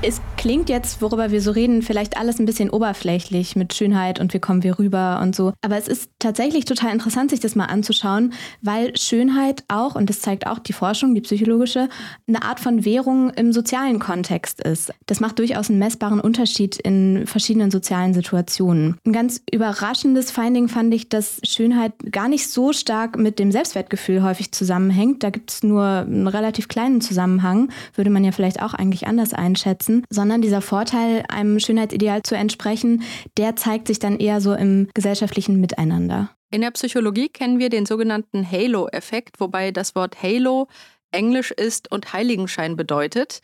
Es 0.00 0.20
klingt 0.36 0.68
jetzt, 0.68 1.02
worüber 1.02 1.32
wir 1.32 1.42
so 1.42 1.50
reden, 1.50 1.82
vielleicht 1.82 2.16
alles 2.16 2.38
ein 2.38 2.46
bisschen 2.46 2.70
oberflächlich 2.70 3.56
mit 3.56 3.74
Schönheit 3.74 4.20
und 4.20 4.32
wie 4.32 4.38
kommen 4.38 4.62
wir 4.62 4.78
rüber 4.78 5.18
und 5.20 5.34
so. 5.34 5.52
Aber 5.60 5.76
es 5.76 5.88
ist 5.88 6.12
tatsächlich 6.20 6.66
total 6.66 6.92
interessant, 6.92 7.30
sich 7.30 7.40
das 7.40 7.56
mal 7.56 7.64
anzuschauen, 7.64 8.32
weil 8.62 8.96
Schönheit 8.96 9.64
auch, 9.66 9.96
und 9.96 10.08
das 10.08 10.20
zeigt 10.20 10.46
auch 10.46 10.60
die 10.60 10.72
Forschung, 10.72 11.16
die 11.16 11.20
psychologische, 11.20 11.88
eine 12.28 12.44
Art 12.44 12.60
von 12.60 12.84
Währung 12.84 13.30
im 13.30 13.52
sozialen 13.52 13.98
Kontext 13.98 14.60
ist. 14.60 14.92
Das 15.06 15.18
macht 15.18 15.40
durchaus 15.40 15.68
einen 15.68 15.80
messbaren 15.80 16.20
Unterschied 16.20 16.76
in 16.76 17.26
verschiedenen 17.26 17.72
sozialen 17.72 18.14
Situationen. 18.14 18.98
Ein 19.04 19.12
ganz 19.12 19.42
überraschendes 19.52 20.30
Finding 20.30 20.68
fand 20.68 20.94
ich, 20.94 21.08
dass 21.08 21.40
Schönheit 21.42 21.92
gar 22.12 22.28
nicht 22.28 22.48
so 22.48 22.72
stark 22.72 23.18
mit 23.18 23.40
dem 23.40 23.50
Selbstwertgefühl 23.50 24.22
häufig 24.22 24.52
zusammenhängt. 24.52 25.24
Da 25.24 25.30
gibt 25.30 25.50
es 25.50 25.64
nur 25.64 25.82
einen 25.84 26.28
relativ 26.28 26.68
kleinen 26.68 27.00
Zusammenhang, 27.00 27.70
würde 27.96 28.10
man 28.10 28.22
ja 28.22 28.30
vielleicht 28.30 28.62
auch 28.62 28.74
eigentlich 28.74 29.08
anders 29.08 29.34
einschätzen 29.34 29.87
setzen, 29.88 30.04
sondern 30.10 30.42
dieser 30.42 30.60
Vorteil, 30.60 31.24
einem 31.28 31.58
Schönheitsideal 31.58 32.22
zu 32.22 32.36
entsprechen, 32.36 33.02
der 33.36 33.56
zeigt 33.56 33.88
sich 33.88 33.98
dann 33.98 34.18
eher 34.18 34.40
so 34.40 34.54
im 34.54 34.88
gesellschaftlichen 34.94 35.60
Miteinander. 35.60 36.30
In 36.50 36.60
der 36.60 36.70
Psychologie 36.70 37.28
kennen 37.28 37.58
wir 37.58 37.68
den 37.68 37.86
sogenannten 37.86 38.48
Halo-Effekt, 38.48 39.40
wobei 39.40 39.70
das 39.70 39.94
Wort 39.94 40.22
Halo 40.22 40.68
englisch 41.10 41.50
ist 41.50 41.90
und 41.90 42.12
Heiligenschein 42.12 42.76
bedeutet. 42.76 43.40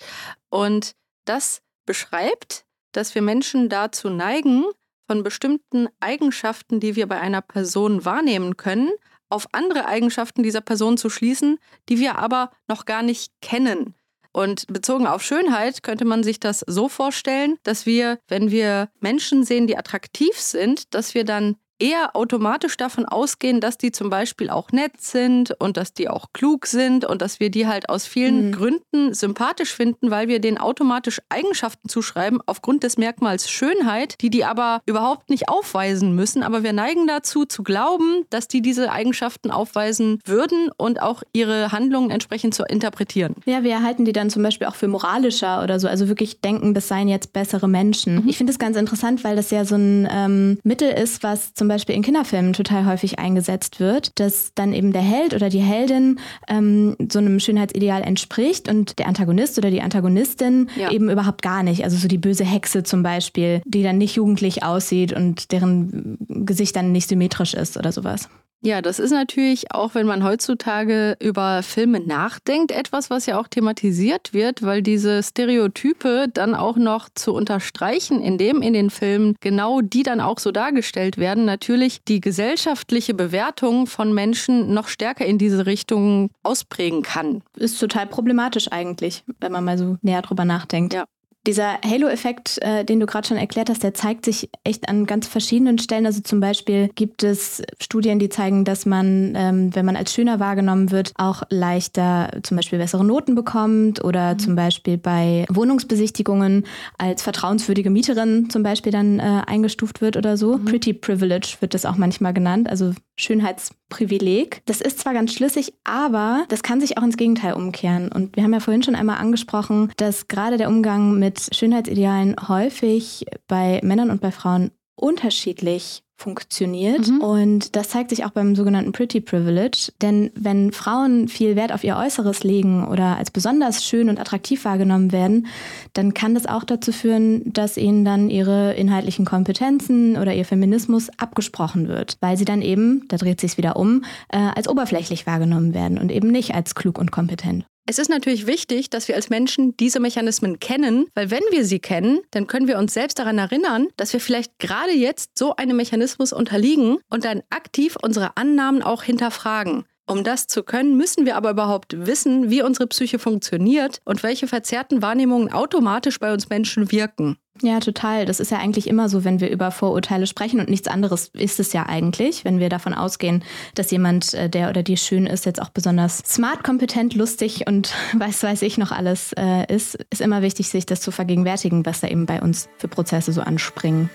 Und 0.51 0.93
das 1.25 1.63
beschreibt, 1.87 2.65
dass 2.93 3.15
wir 3.15 3.23
Menschen 3.23 3.69
dazu 3.69 4.11
neigen, 4.11 4.65
von 5.07 5.23
bestimmten 5.23 5.89
Eigenschaften, 6.01 6.81
die 6.81 6.97
wir 6.97 7.07
bei 7.07 7.21
einer 7.21 7.43
Person 7.43 8.07
wahrnehmen 8.07 8.57
können, 8.57 8.91
auf 9.29 9.47
andere 9.53 9.87
Eigenschaften 9.87 10.43
dieser 10.43 10.63
Person 10.63 10.97
zu 10.97 11.11
schließen, 11.11 11.59
die 11.91 11.99
wir 11.99 12.17
aber 12.19 12.51
noch 12.69 12.87
gar 12.87 13.03
nicht 13.03 13.31
kennen. 13.43 13.95
Und 14.35 14.67
bezogen 14.67 15.07
auf 15.07 15.23
Schönheit 15.23 15.85
könnte 15.85 16.05
man 16.05 16.25
sich 16.25 16.41
das 16.41 16.65
so 16.67 16.89
vorstellen, 16.89 17.57
dass 17.63 17.87
wir, 17.87 18.19
wenn 18.27 18.51
wir 18.51 18.89
Menschen 18.99 19.45
sehen, 19.45 19.69
die 19.69 19.79
attraktiv 19.79 20.37
sind, 20.37 20.93
dass 20.93 21.15
wir 21.15 21.25
dann 21.25 21.55
eher 21.79 22.15
automatisch 22.15 22.77
davon 22.77 23.05
ausgehen, 23.05 23.61
dass 23.61 23.79
die 23.79 23.93
zum 23.93 24.11
Beispiel 24.11 24.51
auch 24.51 24.71
nett 24.73 25.01
sind 25.01 25.53
und 25.59 25.77
dass 25.77 25.93
die 25.93 26.09
auch 26.09 26.33
klug 26.33 26.67
sind 26.67 27.05
und 27.05 27.23
dass 27.23 27.41
wir 27.41 27.51
die 27.51 27.67
halt 27.67 27.89
aus 27.89 28.07
vielen 28.07 28.49
mhm. 28.49 28.53
Gründen 28.53 29.15
sympathisch 29.15 29.75
finden, 29.75 30.11
weil 30.11 30.29
wir 30.29 30.41
denen 30.41 30.59
automatisch 30.59 31.21
Eigenschaften 31.29 31.89
zuschreiben 31.89 32.41
aufgrund 32.47 32.83
des 32.83 32.97
Merkmals 32.97 33.51
Schönheit, 33.51 34.21
die 34.21 34.31
die 34.31 34.45
aber 34.45 34.81
überhaupt 34.87 35.31
nicht 35.31 35.49
aufweisen 35.49 36.15
müssen. 36.15 36.43
Aber 36.43 36.63
wir 36.63 36.73
neigen 36.73 37.07
dazu 37.07 37.45
zu 37.45 37.63
glauben, 37.63 38.25
dass 38.31 38.49
die 38.49 38.63
diese 38.63 38.91
Eigenschaften 38.91 39.51
aufweisen 39.51 40.21
würden 40.25 40.71
und 40.77 41.03
auch 41.03 41.23
ihre 41.33 41.73
Handlungen 41.73 42.11
entsprechend 42.11 42.55
zu 42.55 42.65
interpretieren. 42.65 43.35
Ja, 43.47 43.63
wir 43.63 43.83
halten 43.83 44.05
die 44.05 44.13
dann 44.13 44.31
zum 44.31 44.43
Beispiel 44.43 44.67
auch 44.67 44.75
für 44.75 44.89
moralischer 44.89 45.63
oder 45.63 45.81
so, 45.81 45.89
also 45.89 46.09
wirklich 46.09 46.41
denken, 46.41 46.75
das 46.75 46.89
seien 46.89 47.09
jetzt 47.09 47.33
bessere 47.33 47.69
Menschen. 47.69 48.23
Mhm. 48.23 48.29
Ich 48.29 48.37
finde 48.37 48.53
es 48.53 48.59
ganz 48.59 48.77
interessant, 48.77 49.25
weil 49.25 49.37
das 49.37 49.51
ja 49.51 49.65
so 49.65 49.77
ein 49.77 50.09
ähm, 50.11 50.59
Mittel 50.63 50.91
ist, 50.91 51.23
was 51.23 51.55
zum 51.55 51.64
zum 51.65 51.69
Beispiel 51.71 51.95
in 51.95 52.03
Kinderfilmen 52.03 52.53
total 52.53 52.85
häufig 52.85 53.19
eingesetzt 53.19 53.81
wird, 53.81 54.21
dass 54.21 54.53
dann 54.55 54.75
eben 54.75 54.93
der 54.93 55.01
Held 55.01 55.33
oder 55.33 55.49
die 55.49 55.63
Heldin 55.63 56.21
ähm, 56.47 56.95
so 57.11 57.19
einem 57.19 57.41
Schönheitsideal 57.41 58.03
entspricht 58.03 58.69
und 58.69 58.99
der 58.99 59.07
Antagonist 59.07 59.57
oder 59.57 59.71
die 59.71 59.81
Antagonistin 59.81 60.69
ja. 60.77 60.91
eben 60.91 61.09
überhaupt 61.09 61.41
gar 61.41 61.63
nicht. 61.63 61.83
Also 61.83 61.97
so 61.97 62.07
die 62.07 62.19
böse 62.19 62.45
Hexe 62.45 62.83
zum 62.83 63.03
Beispiel, 63.03 63.63
die 63.65 63.83
dann 63.83 63.97
nicht 63.97 64.17
jugendlich 64.17 64.63
aussieht 64.63 65.15
und 65.15 65.53
deren 65.53 66.19
Gesicht 66.29 66.77
dann 66.77 66.93
nicht 66.93 67.09
symmetrisch 67.09 67.55
ist 67.55 67.79
oder 67.79 67.93
sowas. 67.93 68.29
Ja, 68.67 68.81
das 68.81 68.99
ist 68.99 69.11
natürlich, 69.11 69.73
auch 69.73 69.95
wenn 69.95 70.07
man 70.07 70.25
heutzutage 70.25 71.19
über 71.21 71.63
Filme 71.63 72.01
nachdenkt, 72.01 72.73
etwas, 72.73 73.11
was 73.11 73.27
ja 73.27 73.39
auch 73.39 73.47
thematisiert 73.47 74.33
wird, 74.33 74.63
weil 74.63 74.81
diese 74.81 75.23
Stereotype 75.23 76.29
dann 76.33 76.55
auch 76.55 76.77
noch 76.77 77.11
zu 77.15 77.35
unterstreichen, 77.35 78.23
indem 78.23 78.63
in 78.63 78.73
den 78.73 78.89
Filmen 78.89 79.37
genau 79.41 79.83
die 79.83 80.03
dann 80.03 80.23
auch 80.23 80.39
so 80.39 80.51
dargestellt 80.51 81.19
werden, 81.19 81.45
natürlich 81.45 82.05
die 82.09 82.23
gesellschaftliche 82.23 83.13
Bewertung 83.13 83.87
von 83.87 84.15
Menschen 84.15 84.73
noch 84.73 84.89
stärker 84.89 85.27
in 85.27 85.37
diese 85.37 85.67
Richtung 85.67 86.31
ausprägen 86.43 87.03
kann. 87.03 87.43
Ist 87.57 87.79
total 87.79 88.07
problematisch 88.07 88.73
eigentlich, 88.73 89.25
wenn 89.41 89.53
man 89.53 89.65
mal 89.65 89.77
so 89.77 89.99
näher 90.01 90.23
drüber 90.23 90.47
nachdenkt. 90.47 90.95
Ja. 90.95 91.05
Dieser 91.47 91.79
Halo-Effekt, 91.85 92.59
äh, 92.63 92.85
den 92.85 93.01
du 93.01 93.07
gerade 93.07 93.29
schon 93.29 93.37
erklärt 93.37 93.69
hast, 93.69 93.83
der 93.83 93.93
zeigt 93.93 94.25
sich 94.25 94.49
echt 94.65 94.89
an 94.89 95.05
ganz 95.05 95.27
verschiedenen 95.27 95.79
Stellen. 95.79 96.07
Also 96.07 96.23
zum 96.23 96.41
Beispiel 96.41 96.89
gibt 96.95 97.23
es 97.23 97.63
Studien, 97.81 98.19
die 98.19 98.31
zeigen, 98.31 98.65
dass 98.65 98.87
man, 98.87 99.35
ähm, 99.37 99.75
wenn 99.75 99.85
man 99.85 99.97
als 99.97 100.15
schöner 100.15 100.41
wahrgenommen 100.41 100.91
wird, 100.91 101.13
auch 101.17 101.43
leichter 101.51 102.31
zum 102.43 102.57
Beispiel 102.57 102.79
bessere 102.79 103.05
Noten 103.05 103.35
bekommt 103.35 104.03
oder 104.03 104.35
mhm. 104.35 104.39
zum 104.39 104.57
Beispiel 104.57 104.97
bei 104.97 105.45
Wohnungsbesichtigungen 105.51 106.65
als 106.97 107.23
vertrauenswürdige 107.23 107.91
Mieterin 107.91 108.49
zum 108.49 108.63
Beispiel 108.63 108.93
dann 108.93 109.19
äh, 109.19 109.43
eingestuft 109.47 110.01
wird 110.01 110.17
oder 110.17 110.39
so. 110.39 110.57
Mhm. 110.57 110.65
Pretty 110.65 110.95
Privilege 110.95 111.57
wird 111.61 111.75
das 111.75 111.85
auch 111.85 111.97
manchmal 111.97 112.33
genannt, 112.33 112.71
also 112.71 112.93
Schönheitsprivileg. 113.17 114.63
Das 114.67 114.81
ist 114.81 115.01
zwar 115.01 115.13
ganz 115.15 115.33
schlüssig, 115.33 115.75
aber 115.85 116.45
das 116.49 116.63
kann 116.63 116.81
sich 116.81 116.99
auch 116.99 117.03
ins 117.03 117.17
Gegenteil 117.17 117.55
umkehren. 117.55 118.11
Und 118.11 118.37
wir 118.37 118.43
haben 118.43 118.53
ja 118.53 118.61
vorhin 118.61 118.83
schon 118.83 118.95
einmal 118.95 119.19
angesprochen, 119.19 119.93
dass 119.97 120.29
gerade 120.29 120.57
der 120.57 120.69
Umgang 120.69 121.19
mit 121.19 121.55
Schönheitsidealen 121.55 122.37
häufig 122.49 123.27
bei 123.49 123.81
Männern 123.83 124.11
und 124.11 124.21
bei 124.21 124.31
Frauen 124.31 124.71
unterschiedlich 124.97 126.04
funktioniert. 126.17 127.09
Mhm. 127.09 127.21
Und 127.21 127.77
das 127.77 127.89
zeigt 127.89 128.11
sich 128.11 128.25
auch 128.25 128.31
beim 128.31 128.55
sogenannten 128.55 128.93
Pretty 128.93 129.21
Privilege. 129.21 129.93
Denn 130.01 130.31
wenn 130.35 130.73
Frauen 130.73 131.29
viel 131.29 131.57
Wert 131.57 131.73
auf 131.73 131.85
ihr 131.85 131.97
Äußeres 131.97 132.45
legen 132.45 132.87
oder 132.87 133.17
als 133.17 133.31
besonders 133.31 133.85
schön 133.85 134.09
und 134.09 134.21
attraktiv 134.21 134.65
wahrgenommen 134.65 135.13
werden, 135.13 135.47
dann 135.93 136.15
kann 136.15 136.35
das 136.35 136.47
auch 136.47 136.65
dazu 136.65 136.93
führen, 136.93 137.53
dass 137.53 137.77
ihnen 137.77 138.05
dann 138.05 138.31
ihre 138.31 138.75
inhaltlichen 138.75 139.25
Kompetenzen 139.25 140.17
oder 140.17 140.35
ihr 140.35 140.45
Feminismus 140.45 141.11
abgesprochen 141.19 141.89
wird, 141.89 142.17
weil 142.21 142.37
sie 142.37 142.45
dann 142.45 142.63
eben, 142.63 143.07
da 143.09 143.17
dreht 143.17 143.41
sich 143.41 143.59
wieder 143.59 143.77
um, 143.77 144.05
äh, 144.29 144.39
als 144.39 144.69
oberflächlich 144.69 145.27
wahrgenommen 145.27 145.75
werden 145.75 145.99
und 145.99 146.11
eben 146.11 146.29
nicht 146.29 146.55
als 146.55 146.75
klug 146.75 146.99
und 146.99 147.11
kompetent. 147.11 147.65
Es 147.87 147.99
ist 147.99 148.09
natürlich 148.09 148.47
wichtig, 148.47 148.89
dass 148.89 149.09
wir 149.09 149.15
als 149.15 149.29
Menschen 149.29 149.77
diese 149.77 150.01
Mechanismen 150.01 150.59
kennen, 150.59 151.07
weil 151.15 151.31
wenn 151.31 151.43
wir 151.51 151.67
sie 151.67 151.81
kennen, 151.81 152.21
dann 152.31 152.47
können 152.47 152.67
wir 152.67 152.79
uns 152.79 152.95
selbst 152.95 153.19
daran 153.19 153.37
erinnern, 153.37 153.89
dass 153.99 154.15
wir 154.15 154.21
vielleicht 154.21 154.59
gerade 154.59 154.93
jetzt 154.93 155.37
so 155.39 155.57
einem 155.57 155.77
Mechanismus 155.77 156.33
unterliegen 156.33 156.97
und 157.11 157.27
dann 157.27 157.43
aktiv 157.51 157.97
unsere 158.01 158.39
Annahmen 158.39 158.83
auch 158.83 159.03
hinterfragen. 159.03 159.85
Um 160.07 160.25
das 160.25 160.47
zu 160.47 160.63
können, 160.63 160.97
müssen 160.97 161.27
wir 161.27 161.37
aber 161.37 161.51
überhaupt 161.51 162.07
wissen, 162.07 162.49
wie 162.49 162.63
unsere 162.63 162.87
Psyche 162.87 163.19
funktioniert 163.19 164.01
und 164.07 164.23
welche 164.23 164.47
verzerrten 164.47 165.03
Wahrnehmungen 165.03 165.53
automatisch 165.53 166.19
bei 166.19 166.33
uns 166.33 166.49
Menschen 166.49 166.91
wirken. 166.91 167.37
Ja, 167.63 167.79
total. 167.79 168.27
Das 168.27 168.41
ist 168.41 168.51
ja 168.51 168.59
eigentlich 168.59 168.89
immer 168.89 169.09
so, 169.09 169.23
wenn 169.23 169.39
wir 169.39 169.49
über 169.49 169.71
Vorurteile 169.71 170.27
sprechen 170.27 170.59
und 170.59 170.69
nichts 170.69 170.89
anderes 170.89 171.29
ist 171.35 171.61
es 171.61 171.73
ja 171.73 171.87
eigentlich, 171.87 172.45
wenn 172.45 172.59
wir 172.59 172.69
davon 172.69 172.95
ausgehen, 172.95 173.45
dass 173.77 173.93
jemand, 173.93 174.35
äh, 174.35 174.51
der 174.51 174.71
oder 174.71 174.83
die 174.83 174.97
schön 174.97 175.27
ist, 175.27 175.47
jetzt 175.47 175.63
auch 175.63 175.69
besonders 175.69 176.19
smart, 176.19 176.65
kompetent, 176.65 177.15
lustig 177.15 177.67
und 177.69 177.95
weiß 178.19 178.43
weiß 178.43 178.63
ich 178.63 178.77
noch 178.77 178.91
alles 178.91 179.33
äh, 179.35 179.73
ist, 179.73 180.05
ist 180.11 180.21
immer 180.21 180.43
wichtig, 180.43 180.69
sich 180.69 180.85
das 180.85 181.01
zu 181.01 181.13
vergegenwärtigen, 181.13 181.87
was 181.87 182.01
da 182.01 182.09
eben 182.09 182.27
bei 182.27 182.43
uns 182.43 182.69
für 182.77 182.89
Prozesse 182.89 183.33
so 183.33 183.41
anspringen. 183.41 184.11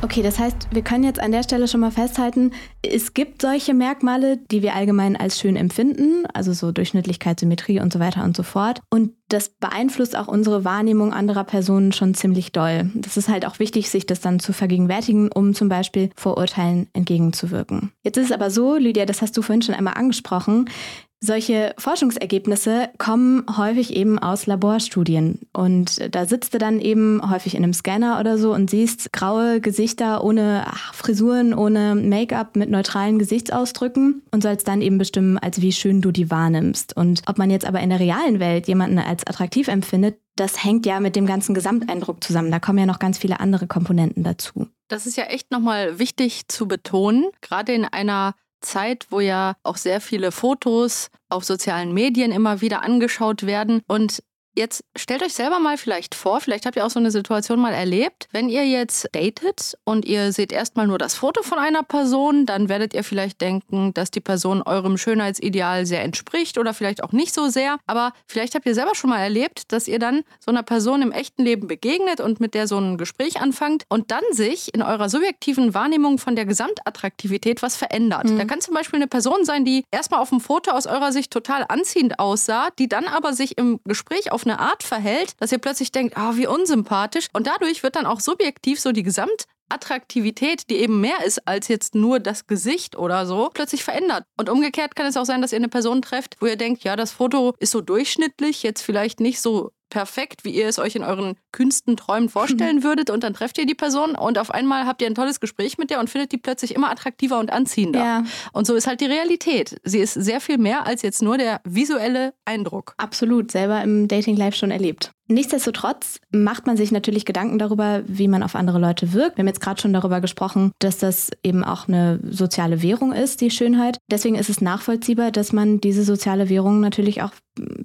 Okay, 0.00 0.22
das 0.22 0.38
heißt, 0.38 0.68
wir 0.70 0.82
können 0.82 1.02
jetzt 1.02 1.20
an 1.20 1.32
der 1.32 1.42
Stelle 1.42 1.66
schon 1.66 1.80
mal 1.80 1.90
festhalten, 1.90 2.52
es 2.82 3.14
gibt 3.14 3.42
solche 3.42 3.74
Merkmale, 3.74 4.36
die 4.36 4.62
wir 4.62 4.74
allgemein 4.74 5.16
als 5.16 5.40
schön 5.40 5.56
empfinden, 5.56 6.24
also 6.32 6.52
so 6.52 6.70
Durchschnittlichkeit, 6.70 7.40
Symmetrie 7.40 7.80
und 7.80 7.92
so 7.92 7.98
weiter 7.98 8.22
und 8.22 8.36
so 8.36 8.44
fort. 8.44 8.80
Und 8.90 9.14
das 9.28 9.48
beeinflusst 9.48 10.16
auch 10.16 10.28
unsere 10.28 10.64
Wahrnehmung 10.64 11.12
anderer 11.12 11.42
Personen 11.42 11.90
schon 11.92 12.14
ziemlich 12.14 12.52
doll. 12.52 12.90
Das 12.94 13.16
ist 13.16 13.28
halt 13.28 13.44
auch 13.44 13.58
wichtig, 13.58 13.90
sich 13.90 14.06
das 14.06 14.20
dann 14.20 14.38
zu 14.38 14.52
vergegenwärtigen, 14.52 15.32
um 15.32 15.52
zum 15.52 15.68
Beispiel 15.68 16.10
Vorurteilen 16.14 16.88
entgegenzuwirken. 16.92 17.90
Jetzt 18.04 18.18
ist 18.18 18.26
es 18.26 18.32
aber 18.32 18.50
so, 18.50 18.76
Lydia, 18.76 19.04
das 19.04 19.20
hast 19.20 19.36
du 19.36 19.42
vorhin 19.42 19.62
schon 19.62 19.74
einmal 19.74 19.94
angesprochen, 19.94 20.70
solche 21.20 21.74
Forschungsergebnisse 21.78 22.90
kommen 22.98 23.44
häufig 23.56 23.94
eben 23.94 24.18
aus 24.18 24.46
Laborstudien. 24.46 25.40
Und 25.52 26.14
da 26.14 26.26
sitzt 26.26 26.54
du 26.54 26.58
dann 26.58 26.80
eben 26.80 27.20
häufig 27.28 27.54
in 27.54 27.64
einem 27.64 27.72
Scanner 27.72 28.20
oder 28.20 28.38
so 28.38 28.54
und 28.54 28.70
siehst 28.70 29.12
graue 29.12 29.60
Gesichter 29.60 30.22
ohne 30.22 30.66
Frisuren, 30.92 31.54
ohne 31.54 31.94
Make-up, 31.94 32.56
mit 32.56 32.70
neutralen 32.70 33.18
Gesichtsausdrücken 33.18 34.22
und 34.30 34.42
sollst 34.42 34.68
dann 34.68 34.80
eben 34.80 34.98
bestimmen, 34.98 35.38
als 35.38 35.60
wie 35.60 35.72
schön 35.72 36.00
du 36.00 36.12
die 36.12 36.30
wahrnimmst. 36.30 36.96
Und 36.96 37.22
ob 37.26 37.38
man 37.38 37.50
jetzt 37.50 37.66
aber 37.66 37.80
in 37.80 37.90
der 37.90 38.00
realen 38.00 38.38
Welt 38.38 38.68
jemanden 38.68 38.98
als 38.98 39.26
attraktiv 39.26 39.68
empfindet, 39.68 40.18
das 40.36 40.62
hängt 40.62 40.86
ja 40.86 41.00
mit 41.00 41.16
dem 41.16 41.26
ganzen 41.26 41.52
Gesamteindruck 41.52 42.22
zusammen. 42.22 42.52
Da 42.52 42.60
kommen 42.60 42.78
ja 42.78 42.86
noch 42.86 43.00
ganz 43.00 43.18
viele 43.18 43.40
andere 43.40 43.66
Komponenten 43.66 44.22
dazu. 44.22 44.68
Das 44.86 45.04
ist 45.04 45.16
ja 45.16 45.24
echt 45.24 45.50
nochmal 45.50 45.98
wichtig 45.98 46.46
zu 46.48 46.68
betonen, 46.68 47.26
gerade 47.40 47.72
in 47.72 47.84
einer 47.84 48.34
Zeit, 48.60 49.06
wo 49.10 49.20
ja 49.20 49.54
auch 49.62 49.76
sehr 49.76 50.00
viele 50.00 50.32
Fotos 50.32 51.08
auf 51.28 51.44
sozialen 51.44 51.92
Medien 51.92 52.32
immer 52.32 52.60
wieder 52.60 52.82
angeschaut 52.82 53.46
werden. 53.46 53.82
Und 53.86 54.22
Jetzt 54.58 54.82
stellt 54.96 55.22
euch 55.22 55.34
selber 55.34 55.60
mal 55.60 55.78
vielleicht 55.78 56.16
vor, 56.16 56.40
vielleicht 56.40 56.66
habt 56.66 56.74
ihr 56.74 56.84
auch 56.84 56.90
so 56.90 56.98
eine 56.98 57.12
Situation 57.12 57.60
mal 57.60 57.72
erlebt, 57.72 58.26
wenn 58.32 58.48
ihr 58.48 58.66
jetzt 58.66 59.08
datet 59.12 59.78
und 59.84 60.04
ihr 60.04 60.32
seht 60.32 60.50
erstmal 60.50 60.88
nur 60.88 60.98
das 60.98 61.14
Foto 61.14 61.44
von 61.44 61.60
einer 61.60 61.84
Person, 61.84 62.44
dann 62.44 62.68
werdet 62.68 62.92
ihr 62.92 63.04
vielleicht 63.04 63.40
denken, 63.40 63.94
dass 63.94 64.10
die 64.10 64.18
Person 64.18 64.62
eurem 64.62 64.98
Schönheitsideal 64.98 65.86
sehr 65.86 66.02
entspricht 66.02 66.58
oder 66.58 66.74
vielleicht 66.74 67.04
auch 67.04 67.12
nicht 67.12 67.32
so 67.34 67.46
sehr. 67.46 67.76
Aber 67.86 68.12
vielleicht 68.26 68.56
habt 68.56 68.66
ihr 68.66 68.74
selber 68.74 68.96
schon 68.96 69.10
mal 69.10 69.20
erlebt, 69.20 69.70
dass 69.72 69.86
ihr 69.86 70.00
dann 70.00 70.22
so 70.40 70.50
einer 70.50 70.64
Person 70.64 71.02
im 71.02 71.12
echten 71.12 71.44
Leben 71.44 71.68
begegnet 71.68 72.20
und 72.20 72.40
mit 72.40 72.54
der 72.54 72.66
so 72.66 72.78
ein 72.78 72.98
Gespräch 72.98 73.40
anfangt 73.40 73.84
und 73.88 74.10
dann 74.10 74.24
sich 74.32 74.74
in 74.74 74.82
eurer 74.82 75.08
subjektiven 75.08 75.72
Wahrnehmung 75.72 76.18
von 76.18 76.34
der 76.34 76.46
Gesamtattraktivität 76.46 77.62
was 77.62 77.76
verändert. 77.76 78.24
Mhm. 78.24 78.38
Da 78.38 78.44
kann 78.44 78.60
zum 78.60 78.74
Beispiel 78.74 78.98
eine 78.98 79.06
Person 79.06 79.44
sein, 79.44 79.64
die 79.64 79.84
erstmal 79.92 80.20
auf 80.20 80.30
dem 80.30 80.40
Foto 80.40 80.72
aus 80.72 80.88
eurer 80.88 81.12
Sicht 81.12 81.30
total 81.30 81.64
anziehend 81.68 82.18
aussah, 82.18 82.70
die 82.76 82.88
dann 82.88 83.06
aber 83.06 83.34
sich 83.34 83.56
im 83.56 83.78
Gespräch 83.84 84.32
auf 84.32 84.47
eine 84.48 84.60
Art 84.60 84.82
verhält, 84.82 85.34
dass 85.40 85.52
ihr 85.52 85.58
plötzlich 85.58 85.92
denkt, 85.92 86.14
oh, 86.18 86.36
wie 86.36 86.46
unsympathisch. 86.46 87.28
Und 87.32 87.46
dadurch 87.46 87.82
wird 87.82 87.96
dann 87.96 88.06
auch 88.06 88.20
subjektiv 88.20 88.80
so 88.80 88.92
die 88.92 89.02
Gesamtattraktivität, 89.02 90.68
die 90.70 90.76
eben 90.76 91.00
mehr 91.00 91.24
ist 91.24 91.46
als 91.46 91.68
jetzt 91.68 91.94
nur 91.94 92.20
das 92.20 92.46
Gesicht 92.46 92.96
oder 92.96 93.26
so, 93.26 93.50
plötzlich 93.52 93.84
verändert. 93.84 94.24
Und 94.36 94.48
umgekehrt 94.48 94.96
kann 94.96 95.06
es 95.06 95.16
auch 95.16 95.24
sein, 95.26 95.42
dass 95.42 95.52
ihr 95.52 95.58
eine 95.58 95.68
Person 95.68 96.02
trefft, 96.02 96.36
wo 96.40 96.46
ihr 96.46 96.56
denkt, 96.56 96.84
ja, 96.84 96.96
das 96.96 97.12
Foto 97.12 97.54
ist 97.58 97.72
so 97.72 97.80
durchschnittlich, 97.80 98.62
jetzt 98.62 98.82
vielleicht 98.82 99.20
nicht 99.20 99.40
so 99.40 99.70
perfekt, 99.90 100.44
wie 100.44 100.50
ihr 100.50 100.68
es 100.68 100.78
euch 100.78 100.96
in 100.96 101.04
euren 101.04 101.36
kühnsten 101.52 101.96
Träumen 101.96 102.28
vorstellen 102.28 102.82
würdet. 102.84 103.10
Und 103.10 103.24
dann 103.24 103.34
trefft 103.34 103.58
ihr 103.58 103.66
die 103.66 103.74
Person 103.74 104.14
und 104.14 104.38
auf 104.38 104.50
einmal 104.50 104.86
habt 104.86 105.02
ihr 105.02 105.08
ein 105.08 105.14
tolles 105.14 105.40
Gespräch 105.40 105.78
mit 105.78 105.90
der 105.90 106.00
und 106.00 106.10
findet 106.10 106.32
die 106.32 106.38
plötzlich 106.38 106.74
immer 106.74 106.90
attraktiver 106.90 107.38
und 107.38 107.52
anziehender. 107.52 108.00
Ja. 108.00 108.24
Und 108.52 108.66
so 108.66 108.74
ist 108.74 108.86
halt 108.86 109.00
die 109.00 109.06
Realität. 109.06 109.80
Sie 109.84 109.98
ist 109.98 110.14
sehr 110.14 110.40
viel 110.40 110.58
mehr 110.58 110.86
als 110.86 111.02
jetzt 111.02 111.22
nur 111.22 111.38
der 111.38 111.60
visuelle 111.64 112.34
Eindruck. 112.44 112.94
Absolut, 112.96 113.50
selber 113.50 113.82
im 113.82 114.08
Dating 114.08 114.36
Live 114.36 114.54
schon 114.54 114.70
erlebt. 114.70 115.12
Nichtsdestotrotz 115.30 116.20
macht 116.30 116.66
man 116.66 116.78
sich 116.78 116.90
natürlich 116.90 117.26
Gedanken 117.26 117.58
darüber, 117.58 118.02
wie 118.06 118.28
man 118.28 118.42
auf 118.42 118.54
andere 118.54 118.78
Leute 118.78 119.12
wirkt. 119.12 119.36
Wir 119.36 119.42
haben 119.42 119.48
jetzt 119.48 119.60
gerade 119.60 119.78
schon 119.78 119.92
darüber 119.92 120.22
gesprochen, 120.22 120.72
dass 120.78 120.96
das 120.96 121.30
eben 121.42 121.64
auch 121.64 121.86
eine 121.86 122.18
soziale 122.30 122.80
Währung 122.80 123.12
ist, 123.12 123.42
die 123.42 123.50
Schönheit. 123.50 123.98
Deswegen 124.10 124.36
ist 124.36 124.48
es 124.48 124.62
nachvollziehbar, 124.62 125.30
dass 125.30 125.52
man 125.52 125.82
diese 125.82 126.02
soziale 126.02 126.48
Währung 126.48 126.80
natürlich 126.80 127.20
auch 127.20 127.32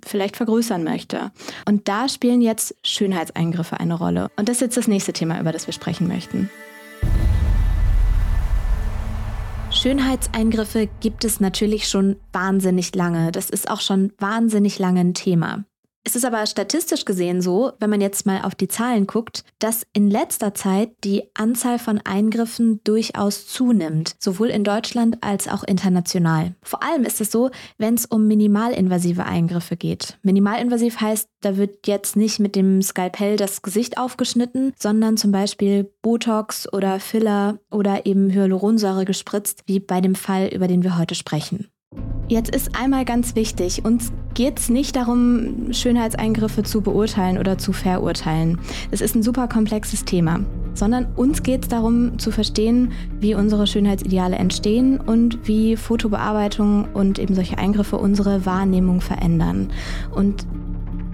vielleicht 0.06 0.38
vergrößern 0.38 0.86
möchte. 0.86 1.32
Und 1.68 1.90
da 1.90 2.08
spielen 2.08 2.42
jetzt 2.42 2.78
Schönheitseingriffe 2.82 3.78
eine 3.78 3.96
Rolle. 3.96 4.30
Und 4.38 4.48
das 4.48 4.58
ist 4.58 4.62
jetzt 4.62 4.78
das 4.78 4.88
nächste 4.88 5.12
Thema, 5.12 5.38
über 5.42 5.52
das 5.52 5.68
wir 5.68 5.74
sprechen 5.74 6.08
möchten. 6.08 6.50
Schönheitseingriffe 9.70 10.88
gibt 11.02 11.26
es 11.26 11.42
natürlich 11.42 11.90
schon 11.90 12.16
wahnsinnig 12.32 12.96
lange. 12.96 13.34
Das 13.34 13.50
ist 13.50 13.70
auch 13.70 13.82
schon 13.82 14.14
wahnsinnig 14.18 14.80
lange 14.80 15.02
ein 15.02 15.14
Thema. 15.14 15.66
Es 16.06 16.18
ist 16.18 16.26
aber 16.26 16.46
statistisch 16.46 17.06
gesehen 17.06 17.42
so, 17.42 17.72
wenn 17.80 17.90
man 17.90 18.02
jetzt 18.02 18.26
mal 18.26 18.42
auf 18.42 18.56
die 18.56 18.68
Zahlen 18.68 19.08
guckt, 19.08 19.46
dass 19.60 19.88
in 19.94 20.10
letzter 20.10 20.54
Zeit 20.54 20.92
die 21.06 21.24
Anzahl 21.34 21.80
von 21.80 21.98
Eingriffen 22.04 22.82
durchaus 22.84 23.48
zunimmt, 23.48 24.16
sowohl 24.20 24.50
in 24.50 24.66
Deutschland 24.66 25.24
als 25.24 25.48
auch 25.48 25.64
international. 25.64 26.56
Vor 26.62 26.84
allem 26.84 27.06
ist 27.06 27.22
es 27.22 27.32
so, 27.32 27.52
wenn 27.78 27.94
es 27.94 28.06
um 28.06 28.28
minimalinvasive 28.28 29.24
Eingriffe 29.24 29.78
geht. 29.78 30.18
Minimalinvasiv 30.24 31.00
heißt, 31.00 31.30
da 31.40 31.56
wird 31.56 31.88
jetzt 31.88 32.18
nicht 32.18 32.38
mit 32.40 32.58
dem 32.58 32.82
Skalpell 32.82 33.38
das 33.38 33.62
Gesicht 33.62 33.98
aufgeschnitten, 33.98 34.74
sondern 34.78 35.16
zum 35.16 35.32
Beispiel 35.32 35.90
Botox 36.02 36.72
oder 36.74 37.00
Filler 37.00 37.60
oder 37.72 38.06
eben 38.06 38.30
Hyaluronsäure 38.30 39.06
gespritzt, 39.06 39.64
wie 39.68 39.80
bei 39.80 40.02
dem 40.02 40.16
Fall, 40.16 40.48
über 40.48 40.68
den 40.68 40.84
wir 40.84 40.98
heute 40.98 41.16
sprechen. 41.16 41.70
Jetzt 42.28 42.56
ist 42.56 42.76
einmal 42.76 43.06
ganz 43.06 43.36
wichtig, 43.36 43.86
uns 43.86 44.12
geht 44.34 44.60
es 44.60 44.70
nicht 44.70 44.96
darum, 44.96 45.72
Schönheitseingriffe 45.72 46.64
zu 46.64 46.82
beurteilen 46.82 47.38
oder 47.38 47.58
zu 47.58 47.74
verurteilen. 47.74 48.60
Es 48.92 49.02
ist 49.02 49.16
ein 49.16 49.24
super 49.24 49.48
komplexes 49.48 50.06
Thema, 50.06 50.40
sondern 50.74 51.08
uns 51.16 51.44
geht 51.44 51.64
es 51.64 51.68
darum 51.68 52.18
zu 52.18 52.32
verstehen, 52.32 52.92
wie 53.20 53.36
unsere 53.36 53.68
Schönheitsideale 53.68 54.38
entstehen 54.38 55.00
und 55.00 55.48
wie 55.48 55.76
Fotobearbeitung 55.76 56.88
und 56.94 57.20
eben 57.20 57.36
solche 57.36 57.58
Eingriffe 57.58 57.98
unsere 57.98 58.46
Wahrnehmung 58.46 59.02
verändern. 59.02 59.70
Und 60.16 60.48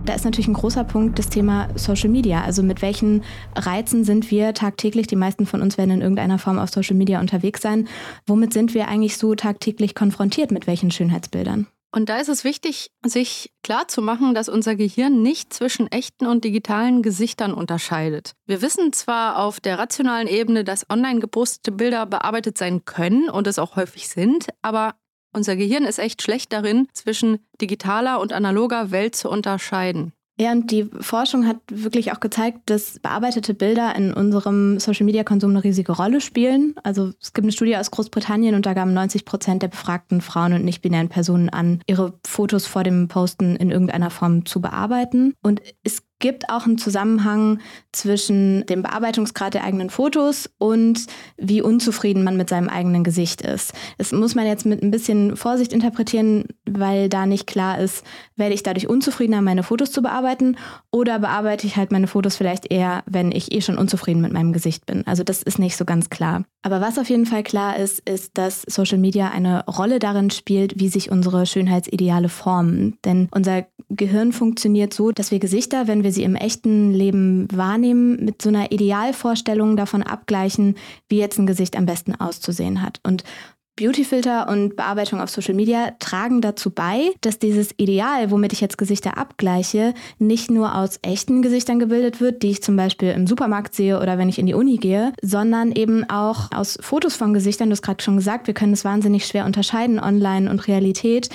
da 0.09 0.15
ist 0.15 0.25
natürlich 0.25 0.47
ein 0.47 0.55
großer 0.55 0.83
Punkt 0.85 1.19
das 1.19 1.29
Thema 1.29 1.69
Social 1.75 2.09
Media. 2.09 2.41
Also 2.41 2.63
mit 2.63 2.81
welchen 2.81 3.23
Reizen 3.55 4.03
sind 4.03 4.31
wir 4.31 4.55
tagtäglich? 4.55 5.05
Die 5.05 5.15
meisten 5.15 5.45
von 5.45 5.61
uns 5.61 5.77
werden 5.77 5.91
in 5.91 6.01
irgendeiner 6.01 6.39
Form 6.39 6.57
auf 6.57 6.71
Social 6.71 6.95
Media 6.95 7.19
unterwegs 7.19 7.61
sein. 7.61 7.87
Womit 8.25 8.51
sind 8.51 8.73
wir 8.73 8.87
eigentlich 8.87 9.17
so 9.17 9.35
tagtäglich 9.35 9.93
konfrontiert? 9.93 10.49
Mit 10.49 10.65
welchen 10.65 10.89
Schönheitsbildern? 10.89 11.67
Und 11.91 12.09
da 12.09 12.17
ist 12.17 12.27
es 12.27 12.43
wichtig, 12.43 12.91
sich 13.05 13.51
klarzumachen, 13.63 14.33
dass 14.33 14.49
unser 14.49 14.75
Gehirn 14.75 15.21
nicht 15.21 15.53
zwischen 15.53 15.91
echten 15.91 16.25
und 16.25 16.43
digitalen 16.43 17.03
Gesichtern 17.03 17.53
unterscheidet. 17.53 18.33
Wir 18.47 18.63
wissen 18.63 18.93
zwar 18.93 19.39
auf 19.39 19.59
der 19.59 19.77
rationalen 19.77 20.27
Ebene, 20.27 20.63
dass 20.63 20.87
online 20.89 21.19
gepostete 21.19 21.71
Bilder 21.71 22.07
bearbeitet 22.07 22.57
sein 22.57 22.83
können 22.85 23.29
und 23.29 23.45
es 23.45 23.59
auch 23.59 23.75
häufig 23.75 24.07
sind, 24.07 24.47
aber 24.63 24.95
unser 25.33 25.55
Gehirn 25.55 25.83
ist 25.83 25.99
echt 25.99 26.21
schlecht 26.21 26.53
darin, 26.53 26.87
zwischen 26.93 27.39
digitaler 27.61 28.19
und 28.19 28.33
analoger 28.33 28.91
Welt 28.91 29.15
zu 29.15 29.29
unterscheiden. 29.29 30.13
Ja, 30.39 30.53
und 30.53 30.71
die 30.71 30.85
Forschung 31.01 31.45
hat 31.45 31.57
wirklich 31.69 32.13
auch 32.13 32.21
gezeigt, 32.21 32.69
dass 32.69 32.97
bearbeitete 32.99 33.53
Bilder 33.53 33.93
in 33.97 34.13
unserem 34.13 34.79
Social-Media-Konsum 34.79 35.49
eine 35.49 35.65
riesige 35.65 35.91
Rolle 35.91 36.21
spielen. 36.21 36.75
Also 36.81 37.11
es 37.21 37.33
gibt 37.33 37.43
eine 37.43 37.51
Studie 37.51 37.75
aus 37.75 37.91
Großbritannien 37.91 38.55
und 38.55 38.65
da 38.65 38.73
gaben 38.73 38.93
90 38.93 39.25
Prozent 39.25 39.63
der 39.63 39.67
befragten 39.67 40.21
Frauen 40.21 40.53
und 40.53 40.63
nicht-binären 40.63 41.09
Personen 41.09 41.49
an, 41.49 41.81
ihre 41.87 42.13
Fotos 42.25 42.67
vor 42.67 42.83
dem 42.83 43.09
Posten 43.09 43.57
in 43.57 43.69
irgendeiner 43.69 44.11
Form 44.11 44.45
zu 44.45 44.61
bearbeiten. 44.61 45.33
Und 45.43 45.61
es 45.83 46.03
gibt 46.19 46.49
auch 46.49 46.65
einen 46.65 46.77
Zusammenhang 46.77 47.59
zwischen 47.91 48.65
dem 48.67 48.83
Bearbeitungsgrad 48.83 49.53
der 49.53 49.63
eigenen 49.63 49.89
Fotos 49.89 50.49
und 50.57 51.05
wie 51.37 51.61
unzufrieden 51.61 52.23
man 52.23 52.37
mit 52.37 52.49
seinem 52.49 52.69
eigenen 52.69 53.03
Gesicht 53.03 53.41
ist. 53.41 53.73
Das 53.97 54.11
muss 54.11 54.35
man 54.35 54.45
jetzt 54.45 54.65
mit 54.65 54.83
ein 54.83 54.91
bisschen 54.91 55.35
Vorsicht 55.35 55.73
interpretieren, 55.73 56.45
weil 56.65 57.09
da 57.09 57.25
nicht 57.25 57.47
klar 57.47 57.79
ist, 57.79 58.03
werde 58.35 58.53
ich 58.53 58.63
dadurch 58.63 58.87
unzufriedener, 58.87 59.41
meine 59.41 59.63
Fotos 59.63 59.91
zu 59.91 60.01
bearbeiten 60.01 60.57
oder 60.91 61.19
bearbeite 61.19 61.65
ich 61.65 61.77
halt 61.77 61.91
meine 61.91 62.07
Fotos 62.07 62.35
vielleicht 62.35 62.71
eher, 62.71 63.03
wenn 63.05 63.31
ich 63.31 63.53
eh 63.53 63.61
schon 63.61 63.77
unzufrieden 63.77 64.21
mit 64.21 64.33
meinem 64.33 64.53
Gesicht 64.53 64.85
bin. 64.85 65.07
Also 65.07 65.23
das 65.23 65.41
ist 65.41 65.59
nicht 65.59 65.77
so 65.77 65.85
ganz 65.85 66.09
klar. 66.09 66.43
Aber 66.61 66.81
was 66.81 66.99
auf 66.99 67.09
jeden 67.09 67.25
Fall 67.25 67.43
klar 67.43 67.77
ist, 67.77 68.07
ist, 68.07 68.37
dass 68.37 68.63
Social 68.63 68.97
Media 68.97 69.29
eine 69.29 69.65
Rolle 69.65 69.99
darin 69.99 70.29
spielt, 70.29 70.79
wie 70.79 70.89
sich 70.89 71.09
unsere 71.09 71.45
Schönheitsideale 71.45 72.27
formen. 72.27 72.97
Denn 73.05 73.29
unser 73.31 73.65
Gehirn 73.89 74.33
funktioniert 74.33 74.93
so, 74.93 75.11
dass 75.11 75.31
wir 75.31 75.39
Gesichter, 75.39 75.87
wenn 75.87 76.03
wir 76.03 76.08
sie 76.11 76.23
im 76.23 76.35
echten 76.35 76.93
Leben 76.93 77.47
wahrnehmen, 77.53 78.23
mit 78.23 78.41
so 78.41 78.49
einer 78.49 78.71
Idealvorstellung 78.71 79.77
davon 79.77 80.03
abgleichen, 80.03 80.75
wie 81.07 81.17
jetzt 81.17 81.37
ein 81.37 81.47
Gesicht 81.47 81.77
am 81.77 81.85
besten 81.85 82.15
auszusehen 82.15 82.81
hat. 82.81 82.99
Und 83.03 83.23
Beautyfilter 83.79 84.49
und 84.49 84.75
Bearbeitung 84.75 85.21
auf 85.21 85.29
Social 85.29 85.53
Media 85.53 85.91
tragen 85.99 86.41
dazu 86.41 86.69
bei, 86.69 87.11
dass 87.21 87.39
dieses 87.39 87.71
Ideal, 87.77 88.29
womit 88.29 88.51
ich 88.51 88.59
jetzt 88.59 88.77
Gesichter 88.77 89.17
abgleiche, 89.17 89.93
nicht 90.17 90.51
nur 90.51 90.75
aus 90.75 90.99
echten 91.01 91.41
Gesichtern 91.41 91.79
gebildet 91.79 92.19
wird, 92.19 92.43
die 92.43 92.49
ich 92.49 92.61
zum 92.61 92.75
Beispiel 92.75 93.11
im 93.11 93.25
Supermarkt 93.25 93.73
sehe 93.73 94.01
oder 94.01 94.17
wenn 94.17 94.27
ich 94.27 94.37
in 94.37 94.47
die 94.47 94.53
Uni 94.53 94.75
gehe, 94.75 95.13
sondern 95.21 95.71
eben 95.71 96.03
auch 96.09 96.51
aus 96.53 96.77
Fotos 96.81 97.15
von 97.15 97.33
Gesichtern. 97.33 97.69
Du 97.69 97.71
hast 97.71 97.81
gerade 97.81 98.03
schon 98.03 98.17
gesagt, 98.17 98.47
wir 98.47 98.53
können 98.53 98.73
es 98.73 98.83
wahnsinnig 98.83 99.25
schwer 99.25 99.45
unterscheiden, 99.45 99.97
online 99.97 100.51
und 100.51 100.67
Realität. 100.67 101.29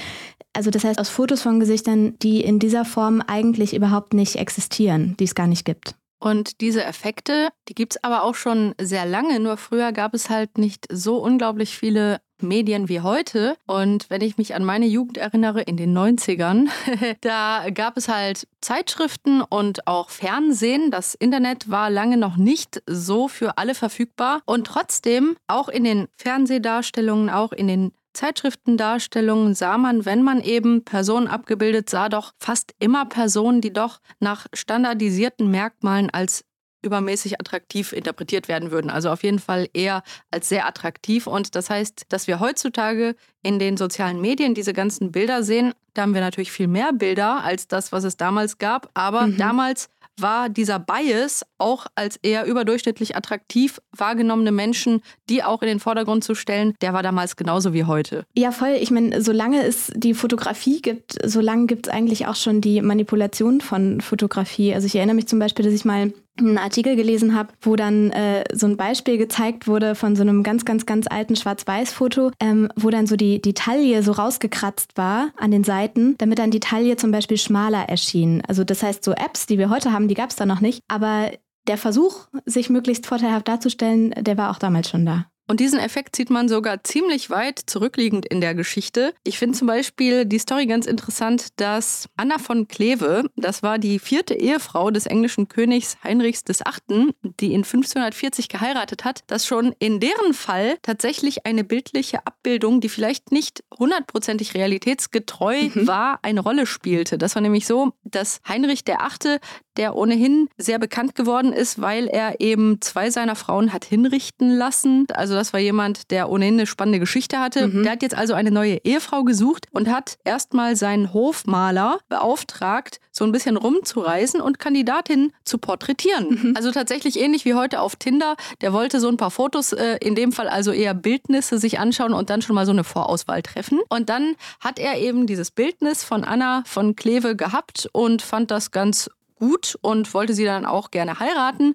Also 0.55 0.71
das 0.71 0.85
heißt 0.85 1.01
aus 1.01 1.09
Fotos 1.09 1.43
von 1.43 1.61
Gesichtern, 1.61 2.17
die 2.21 2.41
in 2.43 2.59
dieser 2.59 2.85
Form 2.85 3.23
eigentlich 3.27 3.75
überhaupt 3.75 4.15
nicht 4.15 4.37
existieren, 4.37 5.17
die 5.19 5.25
es 5.25 5.35
gar 5.35 5.49
nicht 5.49 5.65
gibt. 5.65 5.95
Und 6.21 6.63
diese 6.63 6.83
Effekte, 6.83 7.51
die 7.69 7.75
gibt 7.75 7.97
es 7.97 8.05
aber 8.05 8.23
auch 8.23 8.35
schon 8.35 8.75
sehr 8.81 9.05
lange, 9.05 9.41
nur 9.41 9.59
früher 9.59 9.93
gab 9.93 10.15
es 10.15 10.31
halt 10.31 10.57
nicht 10.57 10.87
so 10.91 11.19
unglaublich 11.19 11.77
viele 11.77 12.21
Medien 12.41 12.89
wie 12.89 13.01
heute. 13.01 13.57
Und 13.67 14.09
wenn 14.09 14.23
ich 14.23 14.39
mich 14.39 14.55
an 14.55 14.65
meine 14.65 14.87
Jugend 14.87 15.19
erinnere, 15.19 15.63
in 15.63 15.77
den 15.77 15.97
90ern, 15.97 16.69
da 17.21 17.67
gab 17.71 17.97
es 17.97 18.09
halt 18.09 18.47
Zeitschriften 18.61 19.43
und 19.43 19.87
auch 19.87 20.11
Fernsehen. 20.11 20.91
Das 20.91 21.15
Internet 21.15 21.71
war 21.71 21.91
lange 21.91 22.17
noch 22.17 22.37
nicht 22.37 22.83
so 22.87 23.29
für 23.29 23.59
alle 23.59 23.75
verfügbar. 23.75 24.41
Und 24.47 24.67
trotzdem, 24.67 25.37
auch 25.47 25.69
in 25.69 25.85
den 25.85 26.09
Fernsehdarstellungen, 26.17 27.29
auch 27.29 27.53
in 27.53 27.69
den 27.69 27.93
Zeitschriftendarstellungen 28.15 29.55
sah 29.55 29.77
man, 29.77 30.05
wenn 30.05 30.23
man 30.23 30.41
eben 30.41 30.85
Personen 30.85 31.27
abgebildet 31.27 31.91
sah, 31.91 32.09
doch 32.09 32.33
fast 32.39 32.73
immer 32.79 33.05
Personen, 33.07 33.61
die 33.61 33.73
doch 33.73 34.01
nach 34.21 34.47
standardisierten 34.55 35.51
Merkmalen 35.51 36.11
als 36.11 36.45
übermäßig 36.85 37.41
attraktiv 37.41 37.93
interpretiert 37.93 38.47
werden 38.47 38.71
würden. 38.71 38.91
Also 38.91 39.11
auf 39.11 39.23
jeden 39.25 39.39
Fall 39.39 39.69
eher 39.73 40.03
als 40.31 40.49
sehr 40.49 40.67
attraktiv. 40.67 41.27
Und 41.27 41.55
das 41.57 41.71
heißt, 41.71 42.07
dass 42.11 42.27
wir 42.27 42.39
heutzutage 42.41 43.17
in 43.43 43.59
den 43.59 43.77
sozialen 43.77 44.21
Medien 44.21 44.55
diese 44.55 44.73
ganzen 44.73 45.11
Bilder 45.11 45.43
sehen. 45.43 45.73
Da 45.95 46.03
haben 46.03 46.15
wir 46.15 46.21
natürlich 46.21 46.53
viel 46.53 46.69
mehr 46.69 46.93
Bilder 46.93 47.43
als 47.43 47.67
das, 47.67 47.91
was 47.91 48.05
es 48.05 48.17
damals 48.17 48.59
gab. 48.59 48.91
Aber 48.95 49.27
mhm. 49.27 49.39
damals 49.39 49.89
war 50.21 50.49
dieser 50.49 50.79
Bias 50.79 51.45
auch 51.59 51.87
als 51.95 52.17
eher 52.23 52.47
überdurchschnittlich 52.47 53.17
attraktiv 53.17 53.81
wahrgenommene 53.97 54.53
Menschen, 54.53 55.01
die 55.29 55.43
auch 55.43 55.63
in 55.63 55.69
den 55.69 55.81
Vordergrund 55.81 56.25
zu 56.25 56.35
stellen, 56.35 56.75
der 56.81 56.93
war 56.93 57.03
damals 57.03 57.37
genauso 57.37 57.73
wie 57.73 57.85
heute. 57.85 58.25
Ja, 58.37 58.53
voll. 58.53 58.77
Ich 58.81 58.91
meine, 58.91 59.23
solange 59.23 59.65
es 59.65 59.93
die 59.95 60.15
Fotografie 60.15 60.81
gibt, 60.81 61.17
solange 61.25 61.67
gibt 61.67 61.87
es 61.87 61.93
eigentlich 61.93 62.27
auch 62.27 62.37
schon 62.37 62.61
die 62.61 62.81
Manipulation 62.81 63.61
von 63.61 64.01
Fotografie. 64.01 64.75
Also 64.75 64.87
ich 64.87 64.97
erinnere 64.97 65.17
mich 65.17 65.29
zum 65.29 65.39
Beispiel, 65.39 65.65
dass 65.65 65.75
ich 65.75 65.85
mal 65.85 66.13
einen 66.39 66.59
Artikel 66.59 66.97
gelesen 66.97 67.35
habe, 67.35 67.53
wo 67.61 67.77
dann 67.77 68.11
äh, 68.11 68.45
so 68.53 68.67
ein 68.67 68.77
Beispiel 68.77 69.19
gezeigt 69.19 69.67
wurde 69.67 69.95
von 69.95 70.17
so 70.17 70.23
einem 70.23 70.43
ganz, 70.43 70.65
ganz, 70.65 70.87
ganz 70.87 71.07
alten 71.09 71.37
Schwarz-Weiß-Foto, 71.37 72.33
ähm, 72.41 72.69
wo 72.77 72.91
dann 72.91 73.07
so 73.07 73.17
die, 73.17 73.41
die 73.41 73.55
Taille 73.55 74.03
so 74.03 74.13
rausgekratzt 74.13 74.97
war 74.97 75.31
an 75.37 75.51
den 75.51 75.65
Seiten, 75.65 76.17
damit 76.19 76.39
dann 76.39 76.51
die 76.51 76.61
Taille 76.61 76.97
zum 76.97 77.11
Beispiel 77.11 77.39
schmaler 77.39 77.89
erschien. 77.89 78.43
Also 78.49 78.65
das 78.65 78.83
heißt, 78.83 79.05
so 79.05 79.13
Apps, 79.13 79.47
die 79.47 79.59
wir 79.59 79.71
heute 79.71 79.93
haben, 79.93 80.09
die 80.09 80.15
gab 80.15 80.31
es 80.31 80.37
da 80.37 80.47
noch 80.47 80.61
nicht. 80.61 80.81
Aber 80.89 81.31
der 81.67 81.79
Versuch, 81.79 82.27
sich 82.45 82.69
möglichst 82.69 83.07
vorteilhaft 83.07 83.49
darzustellen, 83.49 84.11
der 84.19 84.37
war 84.37 84.51
auch 84.51 84.59
damals 84.59 84.91
schon 84.91 85.07
da. 85.07 85.27
Und 85.47 85.61
diesen 85.61 85.79
Effekt 85.79 86.17
sieht 86.17 86.31
man 86.31 86.49
sogar 86.49 86.83
ziemlich 86.85 87.29
weit 87.29 87.61
zurückliegend 87.67 88.25
in 88.27 88.41
der 88.41 88.55
Geschichte. 88.55 89.15
Ich 89.25 89.39
finde 89.39 89.59
zum 89.59 89.69
Beispiel 89.69 90.25
die 90.25 90.39
Story 90.39 90.67
ganz 90.67 90.87
interessant, 90.87 91.49
dass 91.57 92.09
Anna 92.17 92.39
von 92.39 92.67
Kleve, 92.67 93.25
das 93.37 93.63
war 93.63 93.79
die 93.79 93.99
vierte 93.99 94.35
Ehefrau 94.35 94.91
des 94.91 95.07
englischen 95.07 95.49
Königs 95.49 95.99
Heinrichs 96.03 96.45
VIII., 96.47 97.11
die 97.41 97.53
in 97.53 97.63
1540 97.63 98.49
geheiratet 98.49 99.05
hat, 99.05 99.21
dass 99.27 99.47
schon 99.47 99.75
in 99.79 100.01
deren 100.01 100.33
Fall 100.33 100.79
tatsächlich 100.83 101.45
eine 101.45 101.63
bildliche 101.65 102.27
Abbildung, 102.27 102.81
die 102.81 102.89
vielleicht 102.89 103.31
nicht 103.31 103.65
hundertprozentig 103.79 104.55
realitätsgetreu 104.55 105.69
mhm. 105.75 105.87
war, 105.87 106.21
eine 106.23 106.41
Rolle 106.41 106.67
spielte. 106.67 107.19
Das 107.19 107.35
war 107.35 107.43
nämlich 107.43 107.67
so, 107.67 107.93
dass 108.05 108.41
Heinrich 108.49 108.85
VIII., 108.87 109.39
der 109.77 109.97
ohnehin 109.97 110.49
sehr 110.57 110.79
bekannt 110.79 111.17
geworden 111.17 111.53
ist, 111.53 111.81
weil 111.81 112.07
er 112.07 112.41
eben 112.41 112.81
zwei 112.81 113.11
seiner 113.11 113.35
Frauen 113.35 113.73
hat 113.73 113.85
hinrichten 113.85 114.51
lassen. 114.51 115.07
Also 115.13 115.34
also 115.35 115.41
das 115.41 115.53
war 115.53 115.61
jemand, 115.61 116.13
der 116.13 116.31
ohnehin 116.31 116.55
eine 116.55 116.67
spannende 116.67 117.01
Geschichte 117.01 117.41
hatte. 117.41 117.67
Mhm. 117.67 117.83
Der 117.83 117.93
hat 117.93 118.03
jetzt 118.03 118.15
also 118.15 118.35
eine 118.35 118.53
neue 118.53 118.77
Ehefrau 118.85 119.25
gesucht 119.25 119.67
und 119.73 119.89
hat 119.89 120.17
erstmal 120.25 120.77
seinen 120.77 121.13
Hofmaler 121.13 121.99
beauftragt, 122.09 123.01
so 123.11 123.25
ein 123.25 123.33
bisschen 123.33 123.57
rumzureisen 123.57 124.41
und 124.41 124.61
Kandidatinnen 124.61 125.33
zu 125.45 125.59
porträtieren. 125.59 126.29
Mhm. 126.29 126.55
Also 126.57 126.71
tatsächlich 126.71 127.19
ähnlich 127.19 127.45
wie 127.45 127.55
heute 127.55 127.81
auf 127.81 127.97
Tinder. 127.97 128.37
Der 128.61 128.73
wollte 128.73 129.01
so 129.01 129.09
ein 129.09 129.17
paar 129.17 129.33
Fotos, 129.33 129.73
äh, 129.73 129.99
in 130.01 130.15
dem 130.15 130.31
Fall 130.31 130.49
also 130.49 130.71
eher 130.71 130.95
Bildnisse 130.95 131.59
sich 131.59 131.81
anschauen 131.81 132.13
und 132.13 132.31
dann 132.31 132.41
schon 132.41 132.55
mal 132.55 132.67
so 132.67 132.73
eine 132.73 132.85
Vorauswahl 132.85 133.43
treffen. 133.43 133.81
Und 133.89 134.09
dann 134.09 134.37
hat 134.61 134.79
er 134.79 134.99
eben 134.99 135.27
dieses 135.27 135.51
Bildnis 135.51 136.05
von 136.05 136.23
Anna 136.23 136.63
von 136.67 136.95
Kleve 136.95 137.35
gehabt 137.35 137.89
und 137.93 138.23
fand 138.23 138.53
das 138.53 138.71
ganz 138.71 139.11
gut 139.35 139.77
und 139.83 140.15
wollte 140.15 140.33
sie 140.33 140.45
dann 140.45 140.65
auch 140.65 140.93
gerne 140.93 141.19
heiraten. 141.19 141.75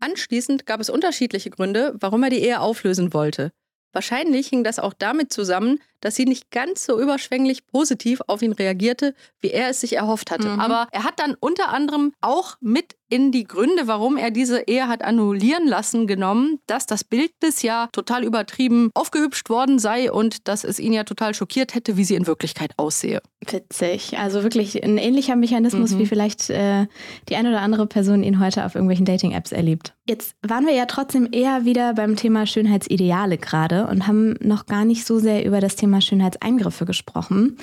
Anschließend 0.00 0.66
gab 0.66 0.80
es 0.80 0.90
unterschiedliche 0.90 1.50
Gründe, 1.50 1.94
warum 1.98 2.22
er 2.22 2.30
die 2.30 2.42
Ehe 2.42 2.60
auflösen 2.60 3.12
wollte. 3.12 3.50
Wahrscheinlich 3.92 4.48
hing 4.48 4.64
das 4.64 4.78
auch 4.78 4.92
damit 4.92 5.32
zusammen, 5.32 5.80
dass 6.00 6.14
sie 6.14 6.24
nicht 6.24 6.50
ganz 6.50 6.84
so 6.84 7.00
überschwänglich 7.00 7.66
positiv 7.66 8.20
auf 8.26 8.42
ihn 8.42 8.52
reagierte, 8.52 9.14
wie 9.40 9.50
er 9.50 9.70
es 9.70 9.80
sich 9.80 9.96
erhofft 9.96 10.30
hatte. 10.30 10.48
Mhm. 10.48 10.60
Aber 10.60 10.88
er 10.92 11.04
hat 11.04 11.18
dann 11.18 11.36
unter 11.38 11.68
anderem 11.70 12.12
auch 12.20 12.56
mit 12.60 12.96
in 13.10 13.32
die 13.32 13.44
Gründe, 13.44 13.86
warum 13.86 14.16
er 14.16 14.30
diese 14.30 14.62
Ehe 14.62 14.86
hat 14.86 15.02
annullieren 15.02 15.66
lassen, 15.66 16.06
genommen, 16.06 16.58
dass 16.66 16.86
das 16.86 17.04
Bildnis 17.04 17.62
ja 17.62 17.88
total 17.92 18.22
übertrieben 18.22 18.90
aufgehübscht 18.94 19.48
worden 19.48 19.78
sei 19.78 20.12
und 20.12 20.46
dass 20.46 20.64
es 20.64 20.78
ihn 20.78 20.92
ja 20.92 21.04
total 21.04 21.34
schockiert 21.34 21.74
hätte, 21.74 21.96
wie 21.96 22.04
sie 22.04 22.14
in 22.14 22.26
Wirklichkeit 22.26 22.72
aussehe. 22.76 23.22
Witzig. 23.46 24.18
Also 24.18 24.42
wirklich 24.42 24.82
ein 24.82 24.98
ähnlicher 24.98 25.36
Mechanismus, 25.36 25.92
mhm. 25.92 25.98
wie 26.00 26.06
vielleicht 26.06 26.50
äh, 26.50 26.86
die 27.28 27.36
eine 27.36 27.50
oder 27.50 27.60
andere 27.60 27.86
Person 27.86 28.22
ihn 28.22 28.40
heute 28.40 28.66
auf 28.66 28.74
irgendwelchen 28.74 29.06
Dating-Apps 29.06 29.52
erlebt. 29.52 29.94
Jetzt 30.06 30.34
waren 30.46 30.66
wir 30.66 30.74
ja 30.74 30.86
trotzdem 30.86 31.28
eher 31.32 31.64
wieder 31.64 31.94
beim 31.94 32.16
Thema 32.16 32.46
Schönheitsideale 32.46 33.38
gerade 33.38 33.86
und 33.86 34.06
haben 34.06 34.34
noch 34.40 34.66
gar 34.66 34.84
nicht 34.84 35.06
so 35.06 35.18
sehr 35.18 35.44
über 35.44 35.60
das 35.60 35.76
Thema 35.76 35.87
Thema 35.88 36.02
Schönheitseingriffe 36.02 36.84
gesprochen. 36.84 37.56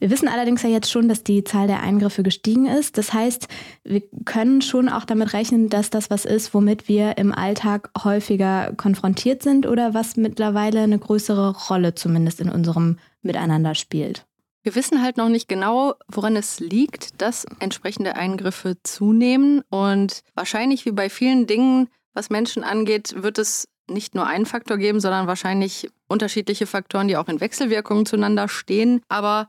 Wir 0.00 0.10
wissen 0.10 0.26
allerdings 0.26 0.62
ja 0.62 0.68
jetzt 0.68 0.90
schon, 0.90 1.08
dass 1.08 1.22
die 1.22 1.44
Zahl 1.44 1.68
der 1.68 1.80
Eingriffe 1.80 2.24
gestiegen 2.24 2.66
ist. 2.66 2.98
Das 2.98 3.12
heißt, 3.12 3.46
wir 3.84 4.02
können 4.24 4.62
schon 4.62 4.88
auch 4.88 5.04
damit 5.04 5.32
rechnen, 5.32 5.68
dass 5.68 5.90
das 5.90 6.10
was 6.10 6.24
ist, 6.24 6.54
womit 6.54 6.88
wir 6.88 7.18
im 7.18 7.32
Alltag 7.32 7.90
häufiger 8.02 8.72
konfrontiert 8.76 9.44
sind 9.44 9.64
oder 9.66 9.94
was 9.94 10.16
mittlerweile 10.16 10.80
eine 10.80 10.98
größere 10.98 11.56
Rolle 11.68 11.94
zumindest 11.94 12.40
in 12.40 12.50
unserem 12.50 12.98
Miteinander 13.22 13.76
spielt. 13.76 14.26
Wir 14.64 14.74
wissen 14.74 15.00
halt 15.00 15.16
noch 15.16 15.28
nicht 15.28 15.48
genau, 15.48 15.94
woran 16.08 16.34
es 16.34 16.58
liegt, 16.58 17.22
dass 17.22 17.46
entsprechende 17.60 18.16
Eingriffe 18.16 18.76
zunehmen. 18.82 19.62
Und 19.70 20.24
wahrscheinlich 20.34 20.84
wie 20.84 20.92
bei 20.92 21.08
vielen 21.08 21.46
Dingen, 21.46 21.88
was 22.12 22.28
Menschen 22.28 22.64
angeht, 22.64 23.22
wird 23.22 23.38
es 23.38 23.68
nicht 23.88 24.14
nur 24.14 24.26
einen 24.26 24.46
Faktor 24.46 24.76
geben, 24.76 25.00
sondern 25.00 25.26
wahrscheinlich 25.26 25.88
unterschiedliche 26.08 26.66
Faktoren, 26.66 27.08
die 27.08 27.16
auch 27.16 27.28
in 27.28 27.40
Wechselwirkungen 27.40 28.06
zueinander 28.06 28.48
stehen. 28.48 29.02
Aber 29.08 29.48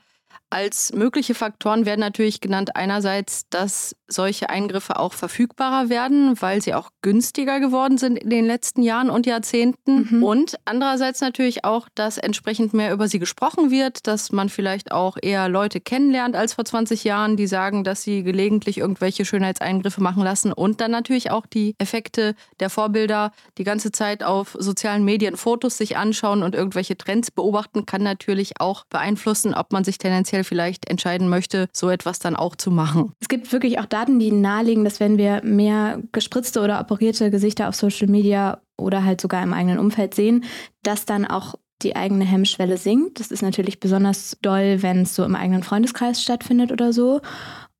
als 0.50 0.94
mögliche 0.94 1.36
Faktoren 1.36 1.86
werden 1.86 2.00
natürlich 2.00 2.42
genannt 2.42 2.76
einerseits, 2.76 3.48
dass 3.50 3.96
solche 4.08 4.50
Eingriffe 4.50 4.98
auch 4.98 5.14
verfügbarer 5.14 5.90
werden, 5.90 6.42
weil 6.42 6.62
sie 6.62 6.74
auch 6.74 6.90
günstiger 7.02 7.60
geworden 7.60 7.98
sind 7.98 8.18
in 8.18 8.30
den 8.30 8.46
letzten 8.46 8.82
Jahren 8.82 9.10
und 9.10 9.26
Jahrzehnten. 9.26 10.08
Mhm. 10.10 10.24
Und 10.24 10.56
andererseits 10.66 11.22
natürlich 11.22 11.66
auch, 11.66 11.88
dass 11.94 12.18
entsprechend 12.18 12.74
mehr 12.74 12.92
über 12.92 13.08
sie 13.08 13.20
gesprochen 13.20 13.70
wird, 13.70 14.08
dass 14.08 14.32
man 14.32 14.50
vielleicht 14.50 14.92
auch 14.92 15.18
eher 15.22 15.48
Leute 15.50 15.80
kennenlernt 15.80 16.36
als 16.36 16.54
vor 16.54 16.66
20 16.66 17.04
Jahren, 17.04 17.38
die 17.38 17.48
sagen, 17.48 17.84
dass 17.84 18.02
sie 18.02 18.24
gelegentlich 18.24 18.80
irgendwelche 18.80 19.26
Schönheitseingriffe 19.26 20.02
machen 20.02 20.24
lassen. 20.24 20.52
Und 20.52 20.82
dann 20.82 20.92
natürlich 20.92 21.32
auch 21.32 21.46
die 21.46 21.76
Effekte 21.78 22.36
der 22.60 22.70
Vorbilder, 22.70 23.32
die 23.58 23.64
ganze 23.64 23.92
Zeit 23.92 24.24
auf 24.24 24.56
sozialen 24.58 25.06
Medien 25.06 25.38
Fotos 25.38 25.78
sich 25.78 25.98
anschauen 25.98 26.42
und 26.42 26.56
irgendwelche 26.56 26.98
Trends 26.98 27.30
beobachten, 27.30 27.86
kann 27.86 28.02
natürlich 28.02 28.60
auch 28.60 28.86
beeinflussen, 28.86 29.54
ob 29.54 29.72
man 29.72 29.84
sich 29.84 30.00
tendenziell 30.00 30.39
tendenziell 30.40 30.44
vielleicht 30.44 30.90
entscheiden 30.90 31.30
möchte, 31.30 31.68
so 31.74 31.90
etwas 31.90 32.20
dann 32.20 32.36
auch 32.36 32.56
zu 32.56 32.72
machen. 32.72 33.14
Es 33.20 33.28
gibt 33.28 33.52
wirklich 33.52 33.80
auch 33.80 33.86
Daten, 33.86 34.20
die 34.20 34.32
nahelegen, 34.32 34.84
dass 34.84 35.00
wenn 35.00 35.18
wir 35.18 35.42
mehr 35.44 36.02
gespritzte 36.12 36.62
oder 36.62 36.80
operierte 36.80 37.30
Gesichter 37.30 37.70
auf 37.70 37.76
Social 37.76 38.08
Media 38.08 38.62
oder 38.78 39.04
halt 39.04 39.22
sogar 39.22 39.44
im 39.44 39.54
eigenen 39.54 39.80
Umfeld 39.80 40.16
sehen, 40.16 40.44
dass 40.84 41.06
dann 41.06 41.26
auch 41.26 41.56
die 41.82 41.96
eigene 41.96 42.26
Hemmschwelle 42.26 42.78
sinkt. 42.78 43.20
Das 43.20 43.32
ist 43.32 43.42
natürlich 43.42 43.80
besonders 43.80 44.38
doll, 44.42 44.82
wenn 44.82 45.04
es 45.04 45.16
so 45.16 45.24
im 45.24 45.36
eigenen 45.36 45.64
Freundeskreis 45.64 46.22
stattfindet 46.22 46.72
oder 46.72 46.92
so. 46.92 47.22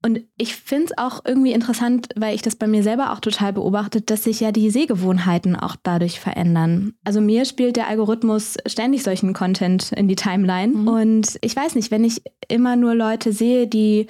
Und 0.02 0.22
ich 0.38 0.56
finde 0.56 0.86
es 0.86 0.98
auch 0.98 1.26
irgendwie 1.26 1.52
interessant, 1.52 2.08
weil 2.16 2.34
ich 2.34 2.42
das 2.42 2.56
bei 2.56 2.68
mir 2.68 2.84
selber 2.84 3.12
auch 3.12 3.20
total 3.20 3.52
beobachtet, 3.52 4.10
dass 4.10 4.24
sich 4.24 4.40
ja 4.40 4.54
die 4.54 4.70
Sehgewohnheiten 4.70 5.58
auch 5.58 5.76
dadurch 5.84 6.22
verändern. 6.22 6.94
Also 7.04 7.20
mir 7.20 7.44
spielt 7.44 7.76
der 7.76 7.88
Algorithmus 7.88 8.56
ständig 8.66 9.04
solchen 9.04 9.34
Content 9.34 9.92
in 9.92 10.08
die 10.08 10.16
Timeline. 10.16 10.74
Mhm. 10.74 10.88
Und 10.88 11.38
ich 11.42 11.54
weiß 11.54 11.76
nicht, 11.76 11.92
wenn 11.92 12.06
ich 12.06 12.22
immer 12.48 12.78
nur 12.78 12.96
Leute 12.96 13.34
sehe, 13.34 13.68
die, 13.68 14.08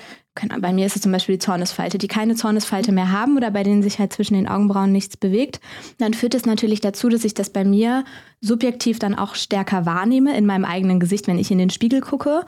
bei 0.60 0.72
mir 0.74 0.86
ist 0.86 0.96
es 0.96 1.02
zum 1.02 1.12
Beispiel 1.12 1.36
die 1.36 1.46
Zornesfalte, 1.46 1.98
die 1.98 2.08
keine 2.08 2.36
Zornesfalte 2.36 2.92
mehr 2.92 3.12
haben 3.12 3.36
oder 3.36 3.50
bei 3.50 3.64
denen 3.64 3.82
sich 3.82 3.98
halt 3.98 4.14
zwischen 4.14 4.36
den 4.36 4.48
Augenbrauen 4.48 4.92
nichts 4.92 5.18
bewegt, 5.18 5.60
dann 5.98 6.14
führt 6.14 6.36
es 6.36 6.46
natürlich 6.46 6.82
dazu, 6.82 7.10
dass 7.10 7.26
ich 7.26 7.34
das 7.34 7.50
bei 7.50 7.66
mir 7.66 8.06
subjektiv 8.42 9.00
dann 9.00 9.16
auch 9.16 9.34
stärker 9.34 9.88
wahrnehme 9.88 10.38
in 10.38 10.46
meinem 10.46 10.66
eigenen 10.66 11.00
Gesicht, 11.00 11.28
wenn 11.28 11.40
ich 11.40 11.50
in 11.50 11.58
den 11.58 11.72
Spiegel 11.72 12.02
gucke 12.02 12.46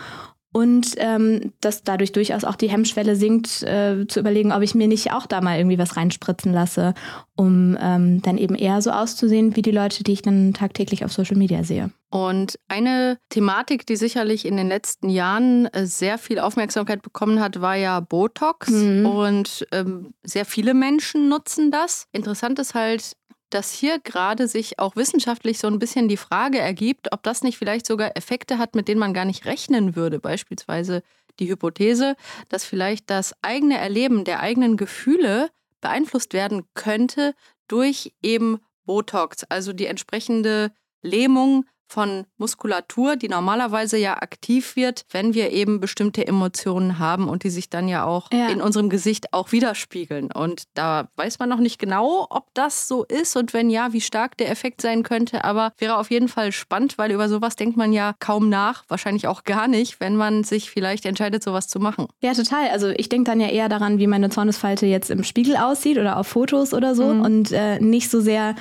und 0.54 0.96
ähm, 0.98 1.54
dass 1.62 1.84
dadurch 1.84 2.12
durchaus 2.12 2.44
auch 2.44 2.56
die 2.56 2.70
Hemmschwelle 2.70 3.16
sinkt, 3.16 3.64
äh, 3.64 4.06
zu 4.08 4.20
überlegen, 4.20 4.52
ob 4.52 4.62
ich 4.62 4.76
mir 4.76 4.88
nicht 4.88 5.14
auch 5.14 5.26
da 5.26 5.40
mal 5.40 5.58
irgendwie 5.58 5.78
was 5.78 5.96
reinspritzen 5.96 6.52
lasse, 6.52 6.94
um 7.36 7.78
ähm, 7.80 8.22
dann 8.22 8.38
eben 8.38 8.56
eher 8.56 8.82
so 8.82 8.92
auszusehen 8.92 9.56
wie 9.56 9.62
die 9.62 9.72
Leute, 9.72 10.04
die 10.04 10.12
ich 10.12 10.22
dann 10.22 10.54
tagtäglich 10.54 11.06
auf 11.06 11.14
Social 11.14 11.38
Media 11.38 11.64
sehe. 11.64 11.92
Und 12.10 12.60
eine 12.68 13.18
Thematik, 13.30 13.86
die 13.86 13.96
sicherlich 13.96 14.46
in 14.46 14.58
den 14.58 14.68
letzten 14.68 15.10
Jahren 15.10 15.68
äh, 15.68 15.86
sehr 15.86 16.18
viel 16.18 16.40
Aufmerksamkeit 16.40 17.02
bekommen 17.02 17.40
hat, 17.40 17.62
war 17.62 17.76
ja 17.76 18.02
Botox. 18.02 18.70
Mhm. 18.70 19.06
Und 19.06 19.66
ähm, 19.72 20.14
sehr 20.22 20.44
viele 20.44 20.74
Menschen 20.74 21.30
nutzen 21.30 21.72
das. 21.72 22.08
Interessant 22.12 22.60
ist 22.60 22.76
halt, 22.76 23.14
dass 23.54 23.72
hier 23.72 24.00
gerade 24.00 24.48
sich 24.48 24.80
auch 24.80 24.96
wissenschaftlich 24.96 25.60
so 25.60 25.68
ein 25.68 25.80
bisschen 25.80 26.08
die 26.08 26.18
Frage 26.18 26.60
ergibt, 26.60 27.12
ob 27.12 27.24
das 27.24 27.44
nicht 27.44 27.58
vielleicht 27.58 27.86
sogar 27.86 28.18
Effekte 28.18 28.58
hat, 28.58 28.76
mit 28.76 28.88
denen 28.88 29.00
man 29.00 29.14
gar 29.14 29.26
nicht 29.26 29.46
rechnen 29.46 29.96
würde. 29.96 30.20
Beispielsweise 30.20 31.04
die 31.40 31.50
Hypothese, 31.50 32.16
dass 32.50 32.66
vielleicht 32.66 33.10
das 33.10 33.36
eigene 33.42 33.78
Erleben 33.78 34.24
der 34.26 34.40
eigenen 34.40 34.78
Gefühle 34.78 35.50
beeinflusst 35.82 36.34
werden 36.34 36.64
könnte 36.74 37.34
durch 37.68 38.14
eben 38.22 38.60
Botox, 38.86 39.44
also 39.46 39.74
die 39.74 39.86
entsprechende 39.86 40.72
Lähmung 41.02 41.66
von 41.92 42.26
Muskulatur, 42.38 43.18
die 43.18 43.28
normalerweise 43.28 43.98
ja 43.98 44.22
aktiv 44.22 44.76
wird, 44.76 45.04
wenn 45.12 45.34
wir 45.34 45.52
eben 45.52 45.80
bestimmte 45.80 46.26
Emotionen 46.26 47.00
haben 47.00 47.28
und 47.28 47.44
die 47.44 47.50
sich 47.50 47.70
dann 47.70 47.88
ja 47.88 48.06
auch 48.06 48.30
ja. 48.32 48.48
in 48.48 48.62
unserem 48.62 48.90
Gesicht 48.90 49.34
auch 49.34 49.52
widerspiegeln. 49.52 50.32
Und 50.32 50.64
da 50.74 51.10
weiß 51.18 51.40
man 51.40 51.50
noch 51.50 51.60
nicht 51.60 51.80
genau, 51.80 52.28
ob 52.30 52.46
das 52.54 52.88
so 52.88 53.04
ist 53.04 53.36
und 53.36 53.54
wenn 53.54 53.70
ja, 53.70 53.92
wie 53.92 54.02
stark 54.02 54.38
der 54.38 54.50
Effekt 54.50 54.82
sein 54.82 55.04
könnte. 55.04 55.44
Aber 55.44 55.74
wäre 55.78 55.98
auf 55.98 56.12
jeden 56.12 56.30
Fall 56.30 56.52
spannend, 56.52 56.98
weil 56.98 57.12
über 57.12 57.28
sowas 57.28 57.56
denkt 57.56 57.76
man 57.76 57.92
ja 57.92 58.14
kaum 58.20 58.48
nach, 58.50 58.86
wahrscheinlich 58.88 59.28
auch 59.28 59.44
gar 59.44 59.68
nicht, 59.68 60.00
wenn 60.00 60.16
man 60.16 60.44
sich 60.44 60.72
vielleicht 60.72 61.06
entscheidet, 61.06 61.44
sowas 61.44 61.68
zu 61.68 61.80
machen. 61.80 62.08
Ja, 62.22 62.34
total. 62.34 62.70
Also 62.70 62.90
ich 62.90 63.10
denke 63.10 63.30
dann 63.30 63.42
ja 63.42 63.48
eher 63.48 63.68
daran, 63.68 64.00
wie 64.00 64.08
meine 64.08 64.30
Zornesfalte 64.30 64.86
jetzt 64.86 65.12
im 65.12 65.24
Spiegel 65.24 65.58
aussieht 65.58 65.98
oder 65.98 66.18
auf 66.18 66.28
Fotos 66.28 66.74
oder 66.74 66.96
so 66.96 67.14
mhm. 67.14 67.22
und 67.22 67.52
äh, 67.52 67.80
nicht 67.80 68.10
so 68.10 68.22
sehr, 68.22 68.56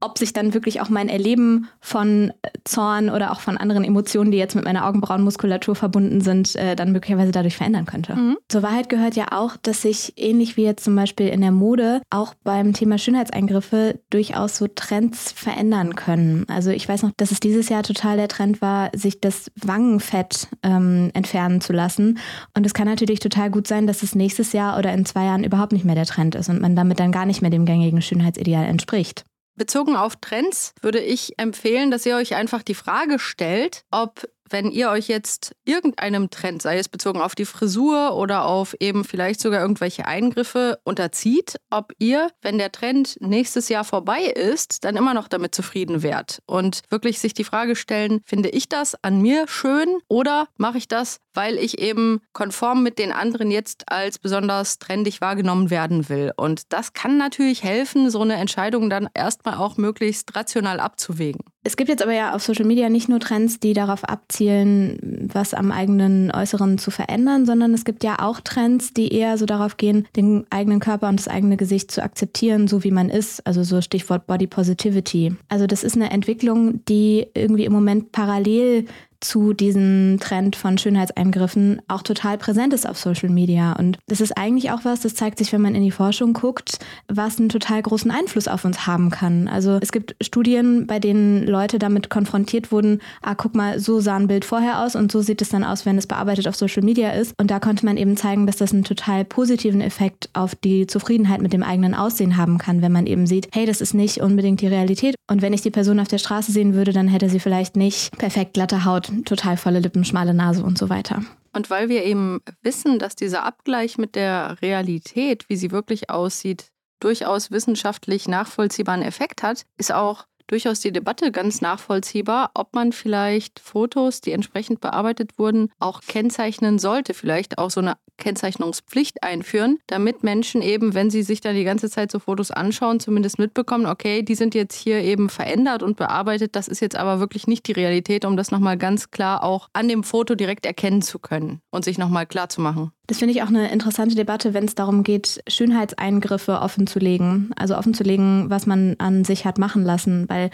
ob 0.00 0.18
sich 0.18 0.32
dann 0.32 0.54
wirklich 0.54 0.80
auch 0.80 0.88
mein 0.88 1.08
Erleben 1.08 1.68
von 1.80 2.32
äh, 2.42 2.48
Zorn 2.64 3.10
oder 3.10 3.32
auch 3.32 3.40
von 3.40 3.56
anderen 3.56 3.84
Emotionen, 3.84 4.30
die 4.30 4.38
jetzt 4.38 4.54
mit 4.54 4.64
meiner 4.64 4.86
Augenbrauenmuskulatur 4.86 5.76
verbunden 5.76 6.20
sind, 6.20 6.56
äh, 6.56 6.74
dann 6.74 6.92
möglicherweise 6.92 7.32
dadurch 7.32 7.56
verändern 7.56 7.86
könnte. 7.86 8.16
Mhm. 8.16 8.36
Zur 8.48 8.62
Wahrheit 8.62 8.88
gehört 8.88 9.16
ja 9.16 9.26
auch, 9.32 9.56
dass 9.56 9.82
sich 9.82 10.14
ähnlich 10.16 10.56
wie 10.56 10.64
jetzt 10.64 10.84
zum 10.84 10.96
Beispiel 10.96 11.28
in 11.28 11.40
der 11.40 11.52
Mode 11.52 12.00
auch 12.10 12.34
beim 12.42 12.72
Thema 12.72 12.98
Schönheitseingriffe 12.98 14.00
durchaus 14.10 14.56
so 14.56 14.66
Trends 14.66 15.32
verändern 15.32 15.94
können. 15.94 16.46
Also 16.48 16.70
ich 16.70 16.88
weiß 16.88 17.02
noch, 17.02 17.12
dass 17.16 17.30
es 17.30 17.40
dieses 17.40 17.68
Jahr 17.68 17.82
total 17.82 18.16
der 18.16 18.28
Trend 18.28 18.62
war, 18.62 18.90
sich 18.96 19.20
das 19.20 19.50
Wangenfett 19.62 20.48
ähm, 20.62 21.10
entfernen 21.14 21.60
zu 21.60 21.72
lassen. 21.72 22.18
Und 22.56 22.64
es 22.64 22.74
kann 22.74 22.86
natürlich 22.86 23.20
total 23.20 23.50
gut 23.50 23.66
sein, 23.66 23.86
dass 23.86 24.02
es 24.02 24.14
nächstes 24.14 24.52
Jahr 24.52 24.78
oder 24.78 24.92
in 24.92 25.04
zwei 25.04 25.24
Jahren 25.24 25.44
überhaupt 25.44 25.72
nicht 25.72 25.84
mehr 25.84 25.94
der 25.94 26.06
Trend 26.06 26.34
ist 26.34 26.48
und 26.48 26.60
man 26.60 26.76
damit 26.76 27.00
dann 27.00 27.12
gar 27.12 27.26
nicht 27.26 27.42
mehr 27.42 27.50
dem 27.50 27.66
gängigen 27.66 28.02
Schönheitsideal 28.02 28.64
entspricht. 28.64 29.24
Bezogen 29.56 29.96
auf 29.96 30.16
Trends 30.16 30.72
würde 30.80 31.00
ich 31.00 31.38
empfehlen, 31.38 31.90
dass 31.90 32.06
ihr 32.06 32.16
euch 32.16 32.34
einfach 32.34 32.62
die 32.62 32.74
Frage 32.74 33.18
stellt, 33.18 33.84
ob 33.90 34.28
wenn 34.50 34.70
ihr 34.70 34.90
euch 34.90 35.08
jetzt 35.08 35.54
irgendeinem 35.64 36.30
Trend, 36.30 36.62
sei 36.62 36.78
es 36.78 36.88
bezogen 36.88 37.20
auf 37.20 37.34
die 37.34 37.44
Frisur 37.44 38.16
oder 38.16 38.44
auf 38.44 38.74
eben 38.80 39.04
vielleicht 39.04 39.40
sogar 39.40 39.60
irgendwelche 39.60 40.06
Eingriffe, 40.06 40.78
unterzieht, 40.84 41.56
ob 41.70 41.92
ihr, 41.98 42.30
wenn 42.42 42.58
der 42.58 42.72
Trend 42.72 43.16
nächstes 43.20 43.68
Jahr 43.68 43.84
vorbei 43.84 44.24
ist, 44.24 44.84
dann 44.84 44.96
immer 44.96 45.14
noch 45.14 45.28
damit 45.28 45.54
zufrieden 45.54 46.02
wärt. 46.02 46.40
Und 46.46 46.82
wirklich 46.90 47.20
sich 47.20 47.34
die 47.34 47.44
Frage 47.44 47.76
stellen, 47.76 48.20
finde 48.24 48.50
ich 48.50 48.68
das 48.68 48.96
an 49.02 49.20
mir 49.22 49.46
schön 49.48 49.98
oder 50.08 50.48
mache 50.56 50.78
ich 50.78 50.88
das, 50.88 51.20
weil 51.34 51.56
ich 51.56 51.78
eben 51.78 52.20
konform 52.32 52.82
mit 52.82 52.98
den 52.98 53.12
anderen 53.12 53.50
jetzt 53.50 53.90
als 53.90 54.18
besonders 54.18 54.78
trendig 54.78 55.20
wahrgenommen 55.20 55.70
werden 55.70 56.08
will. 56.08 56.32
Und 56.36 56.72
das 56.72 56.92
kann 56.92 57.16
natürlich 57.16 57.62
helfen, 57.62 58.10
so 58.10 58.20
eine 58.20 58.34
Entscheidung 58.34 58.90
dann 58.90 59.08
erstmal 59.14 59.54
auch 59.54 59.76
möglichst 59.76 60.34
rational 60.34 60.80
abzuwägen. 60.80 61.49
Es 61.62 61.76
gibt 61.76 61.90
jetzt 61.90 62.02
aber 62.02 62.14
ja 62.14 62.34
auf 62.34 62.42
Social 62.42 62.64
Media 62.64 62.88
nicht 62.88 63.10
nur 63.10 63.20
Trends, 63.20 63.60
die 63.60 63.74
darauf 63.74 64.04
abzielen, 64.04 65.28
was 65.30 65.52
am 65.52 65.72
eigenen 65.72 66.30
Äußeren 66.30 66.78
zu 66.78 66.90
verändern, 66.90 67.44
sondern 67.44 67.74
es 67.74 67.84
gibt 67.84 68.02
ja 68.02 68.18
auch 68.20 68.40
Trends, 68.40 68.94
die 68.94 69.12
eher 69.12 69.36
so 69.36 69.44
darauf 69.44 69.76
gehen, 69.76 70.08
den 70.16 70.46
eigenen 70.48 70.80
Körper 70.80 71.08
und 71.10 71.20
das 71.20 71.28
eigene 71.28 71.58
Gesicht 71.58 71.90
zu 71.90 72.02
akzeptieren, 72.02 72.66
so 72.66 72.82
wie 72.82 72.90
man 72.90 73.10
ist. 73.10 73.46
Also 73.46 73.62
so 73.62 73.82
Stichwort 73.82 74.26
Body 74.26 74.46
Positivity. 74.46 75.36
Also 75.50 75.66
das 75.66 75.84
ist 75.84 75.96
eine 75.96 76.10
Entwicklung, 76.10 76.82
die 76.86 77.26
irgendwie 77.34 77.66
im 77.66 77.72
Moment 77.74 78.10
parallel 78.10 78.86
zu 79.20 79.52
diesem 79.52 80.18
Trend 80.20 80.56
von 80.56 80.78
Schönheitseingriffen 80.78 81.82
auch 81.88 82.02
total 82.02 82.38
präsent 82.38 82.72
ist 82.72 82.88
auf 82.88 82.98
Social 82.98 83.28
Media. 83.28 83.72
Und 83.72 83.98
das 84.06 84.20
ist 84.20 84.36
eigentlich 84.36 84.70
auch 84.70 84.84
was, 84.84 85.00
das 85.00 85.14
zeigt 85.14 85.38
sich, 85.38 85.52
wenn 85.52 85.60
man 85.60 85.74
in 85.74 85.82
die 85.82 85.90
Forschung 85.90 86.32
guckt, 86.32 86.78
was 87.08 87.38
einen 87.38 87.48
total 87.48 87.82
großen 87.82 88.10
Einfluss 88.10 88.48
auf 88.48 88.64
uns 88.64 88.86
haben 88.86 89.10
kann. 89.10 89.48
Also 89.48 89.78
es 89.80 89.92
gibt 89.92 90.16
Studien, 90.20 90.86
bei 90.86 90.98
denen 90.98 91.46
Leute 91.46 91.78
damit 91.78 92.10
konfrontiert 92.10 92.72
wurden, 92.72 93.00
ah, 93.22 93.34
guck 93.34 93.54
mal, 93.54 93.78
so 93.78 94.00
sah 94.00 94.16
ein 94.16 94.26
Bild 94.26 94.44
vorher 94.44 94.80
aus 94.82 94.96
und 94.96 95.12
so 95.12 95.20
sieht 95.20 95.42
es 95.42 95.50
dann 95.50 95.64
aus, 95.64 95.84
wenn 95.84 95.98
es 95.98 96.06
bearbeitet 96.06 96.48
auf 96.48 96.56
Social 96.56 96.82
Media 96.82 97.10
ist. 97.10 97.34
Und 97.38 97.50
da 97.50 97.60
konnte 97.60 97.84
man 97.84 97.96
eben 97.96 98.16
zeigen, 98.16 98.46
dass 98.46 98.56
das 98.56 98.72
einen 98.72 98.84
total 98.84 99.24
positiven 99.24 99.80
Effekt 99.80 100.30
auf 100.32 100.54
die 100.54 100.86
Zufriedenheit 100.86 101.42
mit 101.42 101.52
dem 101.52 101.62
eigenen 101.62 101.94
Aussehen 101.94 102.36
haben 102.36 102.58
kann, 102.58 102.82
wenn 102.82 102.92
man 102.92 103.06
eben 103.06 103.26
sieht, 103.26 103.48
hey, 103.52 103.66
das 103.66 103.80
ist 103.80 103.94
nicht 103.94 104.20
unbedingt 104.20 104.60
die 104.60 104.66
Realität. 104.66 105.14
Und 105.28 105.42
wenn 105.42 105.52
ich 105.52 105.62
die 105.62 105.70
Person 105.70 106.00
auf 106.00 106.08
der 106.08 106.18
Straße 106.18 106.52
sehen 106.52 106.74
würde, 106.74 106.92
dann 106.92 107.08
hätte 107.08 107.28
sie 107.28 107.40
vielleicht 107.40 107.76
nicht 107.76 108.16
perfekt 108.18 108.54
glatte 108.54 108.84
Haut, 108.84 109.09
total 109.24 109.56
volle 109.56 109.80
Lippen, 109.80 110.04
schmale 110.04 110.34
Nase 110.34 110.64
und 110.64 110.78
so 110.78 110.88
weiter. 110.88 111.22
Und 111.52 111.70
weil 111.70 111.88
wir 111.88 112.04
eben 112.04 112.40
wissen, 112.62 112.98
dass 112.98 113.16
dieser 113.16 113.44
Abgleich 113.44 113.98
mit 113.98 114.14
der 114.14 114.60
Realität, 114.62 115.48
wie 115.48 115.56
sie 115.56 115.70
wirklich 115.70 116.10
aussieht, 116.10 116.70
durchaus 117.00 117.50
wissenschaftlich 117.50 118.28
nachvollziehbaren 118.28 119.02
Effekt 119.02 119.42
hat, 119.42 119.64
ist 119.78 119.92
auch 119.92 120.26
durchaus 120.46 120.80
die 120.80 120.92
Debatte 120.92 121.30
ganz 121.30 121.60
nachvollziehbar, 121.60 122.50
ob 122.54 122.74
man 122.74 122.92
vielleicht 122.92 123.60
Fotos, 123.60 124.20
die 124.20 124.32
entsprechend 124.32 124.80
bearbeitet 124.80 125.38
wurden, 125.38 125.70
auch 125.78 126.00
kennzeichnen 126.02 126.78
sollte. 126.78 127.14
Vielleicht 127.14 127.58
auch 127.58 127.70
so 127.70 127.80
eine 127.80 127.94
Kennzeichnungspflicht 128.20 129.24
einführen, 129.24 129.80
damit 129.88 130.22
Menschen 130.22 130.62
eben, 130.62 130.94
wenn 130.94 131.10
sie 131.10 131.24
sich 131.24 131.40
dann 131.40 131.56
die 131.56 131.64
ganze 131.64 131.90
Zeit 131.90 132.12
so 132.12 132.20
Fotos 132.20 132.52
anschauen, 132.52 133.00
zumindest 133.00 133.40
mitbekommen, 133.40 133.86
okay, 133.86 134.22
die 134.22 134.36
sind 134.36 134.54
jetzt 134.54 134.76
hier 134.76 134.98
eben 135.02 135.28
verändert 135.28 135.82
und 135.82 135.96
bearbeitet. 135.96 136.54
Das 136.54 136.68
ist 136.68 136.80
jetzt 136.80 136.96
aber 136.96 137.18
wirklich 137.18 137.48
nicht 137.48 137.66
die 137.66 137.72
Realität, 137.72 138.24
um 138.24 138.36
das 138.36 138.52
nochmal 138.52 138.78
ganz 138.78 139.10
klar 139.10 139.42
auch 139.42 139.68
an 139.72 139.88
dem 139.88 140.04
Foto 140.04 140.36
direkt 140.36 140.66
erkennen 140.66 141.02
zu 141.02 141.18
können 141.18 141.60
und 141.70 141.84
sich 141.84 141.98
nochmal 141.98 142.26
klar 142.26 142.48
zu 142.48 142.60
machen. 142.60 142.92
Das 143.10 143.18
finde 143.18 143.34
ich 143.34 143.42
auch 143.42 143.48
eine 143.48 143.72
interessante 143.72 144.14
Debatte, 144.14 144.54
wenn 144.54 144.66
es 144.66 144.76
darum 144.76 145.02
geht, 145.02 145.42
Schönheitseingriffe 145.48 146.60
offenzulegen. 146.60 147.50
Also 147.56 147.76
offenzulegen, 147.76 148.48
was 148.50 148.66
man 148.66 148.94
an 148.98 149.24
sich 149.24 149.44
hat 149.44 149.58
machen 149.58 149.84
lassen. 149.84 150.28
Weil 150.28 150.50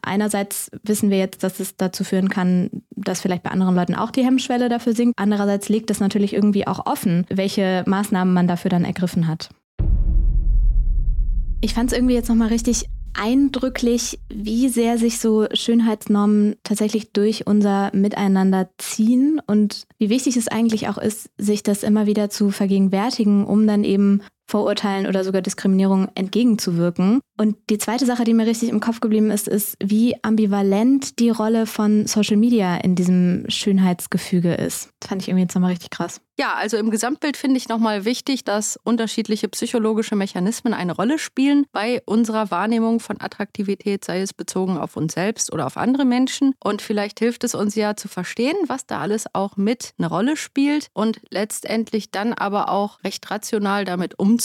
einerseits 0.00 0.70
wissen 0.84 1.10
wir 1.10 1.18
jetzt, 1.18 1.42
dass 1.42 1.58
es 1.58 1.76
dazu 1.76 2.04
führen 2.04 2.28
kann, 2.28 2.70
dass 2.90 3.20
vielleicht 3.20 3.42
bei 3.42 3.50
anderen 3.50 3.74
Leuten 3.74 3.96
auch 3.96 4.12
die 4.12 4.24
Hemmschwelle 4.24 4.68
dafür 4.68 4.94
sinkt. 4.94 5.18
Andererseits 5.18 5.68
liegt 5.68 5.90
es 5.90 5.98
natürlich 5.98 6.34
irgendwie 6.34 6.68
auch 6.68 6.81
offen, 6.86 7.26
welche 7.28 7.84
Maßnahmen 7.86 8.32
man 8.32 8.48
dafür 8.48 8.70
dann 8.70 8.84
ergriffen 8.84 9.28
hat. 9.28 9.50
Ich 11.60 11.74
fand 11.74 11.92
es 11.92 11.96
irgendwie 11.96 12.14
jetzt 12.14 12.28
nochmal 12.28 12.48
richtig 12.48 12.86
eindrücklich, 13.14 14.18
wie 14.32 14.68
sehr 14.68 14.98
sich 14.98 15.18
so 15.18 15.46
Schönheitsnormen 15.52 16.56
tatsächlich 16.62 17.12
durch 17.12 17.46
unser 17.46 17.94
Miteinander 17.94 18.70
ziehen 18.78 19.40
und 19.46 19.86
wie 19.98 20.08
wichtig 20.08 20.36
es 20.36 20.48
eigentlich 20.48 20.88
auch 20.88 20.98
ist, 20.98 21.30
sich 21.38 21.62
das 21.62 21.82
immer 21.82 22.06
wieder 22.06 22.30
zu 22.30 22.50
vergegenwärtigen, 22.50 23.44
um 23.44 23.66
dann 23.66 23.84
eben 23.84 24.22
Vorurteilen 24.52 25.06
oder 25.06 25.24
sogar 25.24 25.40
Diskriminierung 25.40 26.08
entgegenzuwirken. 26.14 27.22
Und 27.38 27.56
die 27.70 27.78
zweite 27.78 28.04
Sache, 28.04 28.24
die 28.24 28.34
mir 28.34 28.46
richtig 28.46 28.68
im 28.68 28.80
Kopf 28.80 29.00
geblieben 29.00 29.30
ist, 29.30 29.48
ist, 29.48 29.76
wie 29.82 30.14
ambivalent 30.22 31.18
die 31.18 31.30
Rolle 31.30 31.64
von 31.64 32.06
Social 32.06 32.36
Media 32.36 32.76
in 32.76 32.94
diesem 32.94 33.46
Schönheitsgefüge 33.48 34.52
ist. 34.52 34.90
Das 35.00 35.08
fand 35.08 35.22
ich 35.22 35.28
irgendwie 35.28 35.44
jetzt 35.44 35.54
nochmal 35.54 35.70
richtig 35.70 35.88
krass. 35.88 36.20
Ja, 36.38 36.54
also 36.54 36.76
im 36.76 36.90
Gesamtbild 36.90 37.36
finde 37.36 37.58
ich 37.58 37.68
nochmal 37.68 38.04
wichtig, 38.04 38.44
dass 38.44 38.78
unterschiedliche 38.84 39.48
psychologische 39.48 40.16
Mechanismen 40.16 40.72
eine 40.72 40.92
Rolle 40.92 41.18
spielen 41.18 41.66
bei 41.72 42.02
unserer 42.06 42.50
Wahrnehmung 42.50 43.00
von 43.00 43.20
Attraktivität, 43.20 44.04
sei 44.04 44.22
es 44.22 44.32
bezogen 44.32 44.78
auf 44.78 44.96
uns 44.96 45.12
selbst 45.12 45.52
oder 45.52 45.66
auf 45.66 45.76
andere 45.76 46.04
Menschen. 46.06 46.54
Und 46.62 46.80
vielleicht 46.80 47.18
hilft 47.18 47.44
es 47.44 47.54
uns 47.54 47.74
ja 47.74 47.96
zu 47.96 48.08
verstehen, 48.08 48.56
was 48.66 48.86
da 48.86 49.00
alles 49.00 49.26
auch 49.34 49.56
mit 49.56 49.92
eine 49.98 50.08
Rolle 50.08 50.36
spielt 50.36 50.88
und 50.94 51.20
letztendlich 51.30 52.10
dann 52.10 52.32
aber 52.32 52.70
auch 52.70 53.04
recht 53.04 53.30
rational 53.30 53.84
damit 53.84 54.18
umzugehen, 54.18 54.41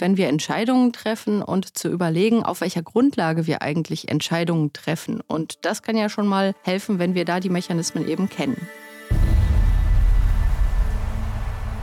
wenn 0.00 0.16
wir 0.16 0.28
Entscheidungen 0.28 0.92
treffen 0.92 1.42
und 1.42 1.76
zu 1.76 1.88
überlegen, 1.88 2.42
auf 2.42 2.60
welcher 2.60 2.82
Grundlage 2.82 3.46
wir 3.46 3.62
eigentlich 3.62 4.08
Entscheidungen 4.08 4.72
treffen. 4.72 5.20
Und 5.26 5.64
das 5.64 5.82
kann 5.82 5.96
ja 5.96 6.08
schon 6.08 6.26
mal 6.26 6.54
helfen, 6.62 6.98
wenn 6.98 7.14
wir 7.14 7.24
da 7.24 7.40
die 7.40 7.50
Mechanismen 7.50 8.08
eben 8.08 8.28
kennen. 8.28 8.56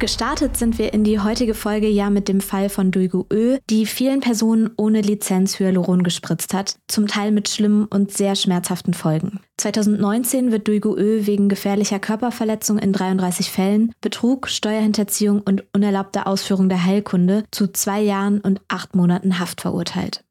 Gestartet 0.02 0.58
sind 0.58 0.80
wir 0.80 0.96
in 0.96 1.04
die 1.04 1.20
heutige 1.20 1.54
Folge 1.54 1.88
ja 1.88 2.10
mit 2.10 2.28
dem 2.28 2.42
Fall 2.42 2.70
von 2.70 2.90
Duigo 2.90 3.28
Ö, 3.32 3.60
die 3.70 3.86
vielen 3.86 4.20
Personen 4.20 4.72
ohne 4.76 5.02
Lizenz 5.02 5.60
Hyaluron 5.60 6.02
gespritzt 6.02 6.56
hat, 6.56 6.78
zum 6.88 7.06
Teil 7.06 7.30
mit 7.32 7.50
schlimmen 7.50 7.86
und 7.86 8.12
sehr 8.12 8.36
schmerzhaften 8.36 8.96
Folgen. 8.96 9.42
2019 9.60 10.52
wird 10.52 10.68
Duigo 10.68 10.98
Ö 10.98 11.28
wegen 11.28 11.50
gefährlicher 11.50 12.00
Körperverletzung 12.00 12.80
in 12.80 12.94
33 12.94 13.52
Fällen, 13.52 13.92
Betrug, 14.02 14.48
Steuerhinterziehung 14.48 15.42
und 15.42 15.66
unerlaubter 15.72 16.26
Ausführung 16.26 16.68
der 16.68 16.84
Heilkunde 16.84 17.44
zu 17.52 17.68
zwei 17.68 18.02
Jahren 18.02 18.42
und 18.42 18.60
acht 18.70 18.96
Monaten 18.96 19.38
Haft 19.38 19.62
verurteilt. 19.62 20.24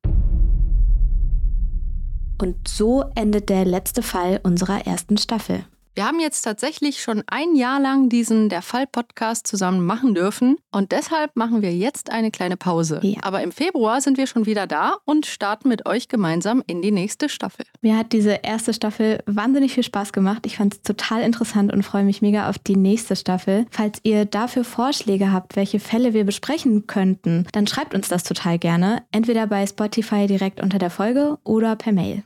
Und 2.42 2.56
so 2.66 3.04
endet 3.14 3.48
der 3.48 3.64
letzte 3.64 4.02
Fall 4.02 4.40
unserer 4.42 4.84
ersten 4.84 5.16
Staffel. 5.16 5.64
Wir 5.94 6.06
haben 6.06 6.20
jetzt 6.20 6.42
tatsächlich 6.42 7.02
schon 7.02 7.24
ein 7.26 7.56
Jahr 7.56 7.80
lang 7.80 8.08
diesen 8.08 8.48
Der 8.48 8.62
Fall-Podcast 8.62 9.46
zusammen 9.46 9.84
machen 9.84 10.14
dürfen 10.14 10.56
und 10.70 10.92
deshalb 10.92 11.34
machen 11.34 11.62
wir 11.62 11.74
jetzt 11.74 12.10
eine 12.10 12.30
kleine 12.30 12.56
Pause. 12.56 13.00
Ja. 13.02 13.18
Aber 13.22 13.42
im 13.42 13.50
Februar 13.50 14.00
sind 14.00 14.16
wir 14.16 14.28
schon 14.28 14.46
wieder 14.46 14.68
da 14.68 14.98
und 15.04 15.26
starten 15.26 15.68
mit 15.68 15.86
euch 15.86 16.08
gemeinsam 16.08 16.62
in 16.68 16.80
die 16.80 16.92
nächste 16.92 17.28
Staffel. 17.28 17.66
Mir 17.82 17.96
hat 17.96 18.12
diese 18.12 18.38
erste 18.42 18.72
Staffel 18.72 19.20
wahnsinnig 19.26 19.74
viel 19.74 19.82
Spaß 19.82 20.12
gemacht. 20.12 20.46
Ich 20.46 20.58
fand 20.58 20.74
es 20.74 20.82
total 20.82 21.22
interessant 21.22 21.72
und 21.72 21.82
freue 21.82 22.04
mich 22.04 22.22
mega 22.22 22.48
auf 22.48 22.58
die 22.58 22.76
nächste 22.76 23.16
Staffel. 23.16 23.66
Falls 23.70 23.98
ihr 24.04 24.26
dafür 24.26 24.62
Vorschläge 24.62 25.32
habt, 25.32 25.56
welche 25.56 25.80
Fälle 25.80 26.14
wir 26.14 26.24
besprechen 26.24 26.86
könnten, 26.86 27.46
dann 27.52 27.66
schreibt 27.66 27.94
uns 27.94 28.08
das 28.08 28.22
total 28.22 28.58
gerne. 28.58 29.02
Entweder 29.10 29.48
bei 29.48 29.66
Spotify 29.66 30.28
direkt 30.28 30.60
unter 30.60 30.78
der 30.78 30.90
Folge 30.90 31.38
oder 31.42 31.74
per 31.74 31.92
Mail. 31.92 32.22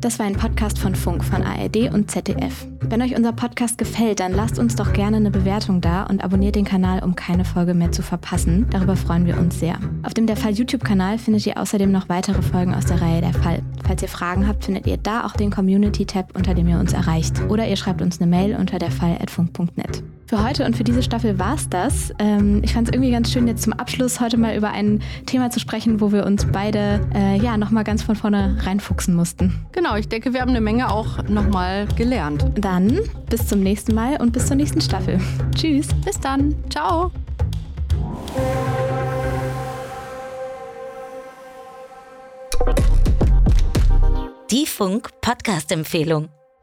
Das 0.00 0.20
war 0.20 0.26
ein 0.26 0.36
Podcast 0.36 0.78
von 0.78 0.94
Funk, 0.94 1.24
von 1.24 1.42
ARD 1.42 1.92
und 1.92 2.08
ZDF. 2.08 2.68
Wenn 2.82 3.02
euch 3.02 3.16
unser 3.16 3.32
Podcast 3.32 3.78
gefällt, 3.78 4.20
dann 4.20 4.32
lasst 4.32 4.60
uns 4.60 4.76
doch 4.76 4.92
gerne 4.92 5.16
eine 5.16 5.32
Bewertung 5.32 5.80
da 5.80 6.04
und 6.04 6.22
abonniert 6.22 6.54
den 6.54 6.64
Kanal, 6.64 7.02
um 7.02 7.16
keine 7.16 7.44
Folge 7.44 7.74
mehr 7.74 7.90
zu 7.90 8.02
verpassen. 8.02 8.66
Darüber 8.70 8.94
freuen 8.94 9.26
wir 9.26 9.36
uns 9.36 9.58
sehr. 9.58 9.76
Auf 10.04 10.14
dem 10.14 10.28
Der 10.28 10.36
Fall 10.36 10.52
YouTube-Kanal 10.52 11.18
findet 11.18 11.44
ihr 11.46 11.58
außerdem 11.58 11.90
noch 11.90 12.08
weitere 12.08 12.42
Folgen 12.42 12.74
aus 12.74 12.86
der 12.86 13.02
Reihe 13.02 13.20
Der 13.20 13.34
Fall. 13.34 13.60
Falls 13.84 14.00
ihr 14.00 14.08
Fragen 14.08 14.46
habt, 14.46 14.64
findet 14.64 14.86
ihr 14.86 14.98
da 14.98 15.26
auch 15.26 15.32
den 15.32 15.50
Community-Tab, 15.50 16.36
unter 16.36 16.54
dem 16.54 16.68
ihr 16.68 16.78
uns 16.78 16.92
erreicht. 16.92 17.42
Oder 17.48 17.66
ihr 17.66 17.76
schreibt 17.76 18.00
uns 18.00 18.20
eine 18.20 18.30
Mail 18.30 18.54
unter 18.54 18.78
derfall.funk.net. 18.78 20.04
Für 20.28 20.44
heute 20.44 20.66
und 20.66 20.76
für 20.76 20.84
diese 20.84 21.02
Staffel 21.02 21.38
war 21.38 21.54
es 21.54 21.70
das. 21.70 22.12
Ähm, 22.18 22.60
ich 22.62 22.74
fand 22.74 22.86
es 22.86 22.92
irgendwie 22.92 23.10
ganz 23.10 23.32
schön, 23.32 23.48
jetzt 23.48 23.62
zum 23.62 23.72
Abschluss 23.72 24.20
heute 24.20 24.36
mal 24.36 24.54
über 24.54 24.68
ein 24.68 25.00
Thema 25.24 25.48
zu 25.48 25.58
sprechen, 25.58 26.02
wo 26.02 26.12
wir 26.12 26.26
uns 26.26 26.46
beide 26.52 27.00
äh, 27.14 27.38
ja 27.38 27.56
nochmal 27.56 27.82
ganz 27.82 28.02
von 28.02 28.14
vorne 28.14 28.58
reinfuchsen 28.60 29.16
mussten. 29.16 29.54
Genau, 29.72 29.87
ich 29.96 30.08
denke, 30.08 30.32
wir 30.32 30.40
haben 30.40 30.50
eine 30.50 30.60
Menge 30.60 30.90
auch 30.90 31.22
nochmal 31.28 31.86
gelernt. 31.96 32.44
Dann 32.56 33.00
bis 33.30 33.46
zum 33.46 33.60
nächsten 33.60 33.94
Mal 33.94 34.20
und 34.20 34.32
bis 34.32 34.46
zur 34.46 34.56
nächsten 34.56 34.80
Staffel. 34.80 35.20
Tschüss. 35.54 35.88
Bis 36.04 36.18
dann. 36.20 36.54
Ciao. 36.70 37.10
Die 44.50 44.66
Funk 44.66 45.10
Podcast 45.20 45.70
Empfehlung. 45.72 46.28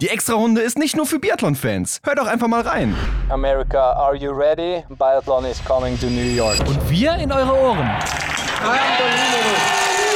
die 0.00 0.08
Extra-Runde 0.08 0.60
ist 0.60 0.78
nicht 0.78 0.96
nur 0.96 1.06
für 1.06 1.18
Biathlon-Fans. 1.18 2.00
Hört 2.04 2.18
doch 2.18 2.26
einfach 2.26 2.48
mal 2.48 2.62
rein. 2.62 2.94
America, 3.28 3.92
are 3.92 4.16
you 4.16 4.30
ready? 4.32 4.84
Biathlon 4.88 5.44
is 5.44 5.62
coming 5.64 5.98
to 6.00 6.06
New 6.06 6.34
York. 6.34 6.58
Und 6.66 6.90
wir 6.90 7.14
in 7.16 7.30
eure 7.30 7.52
Ohren. 7.52 7.90
Unbelievable. 8.60 10.11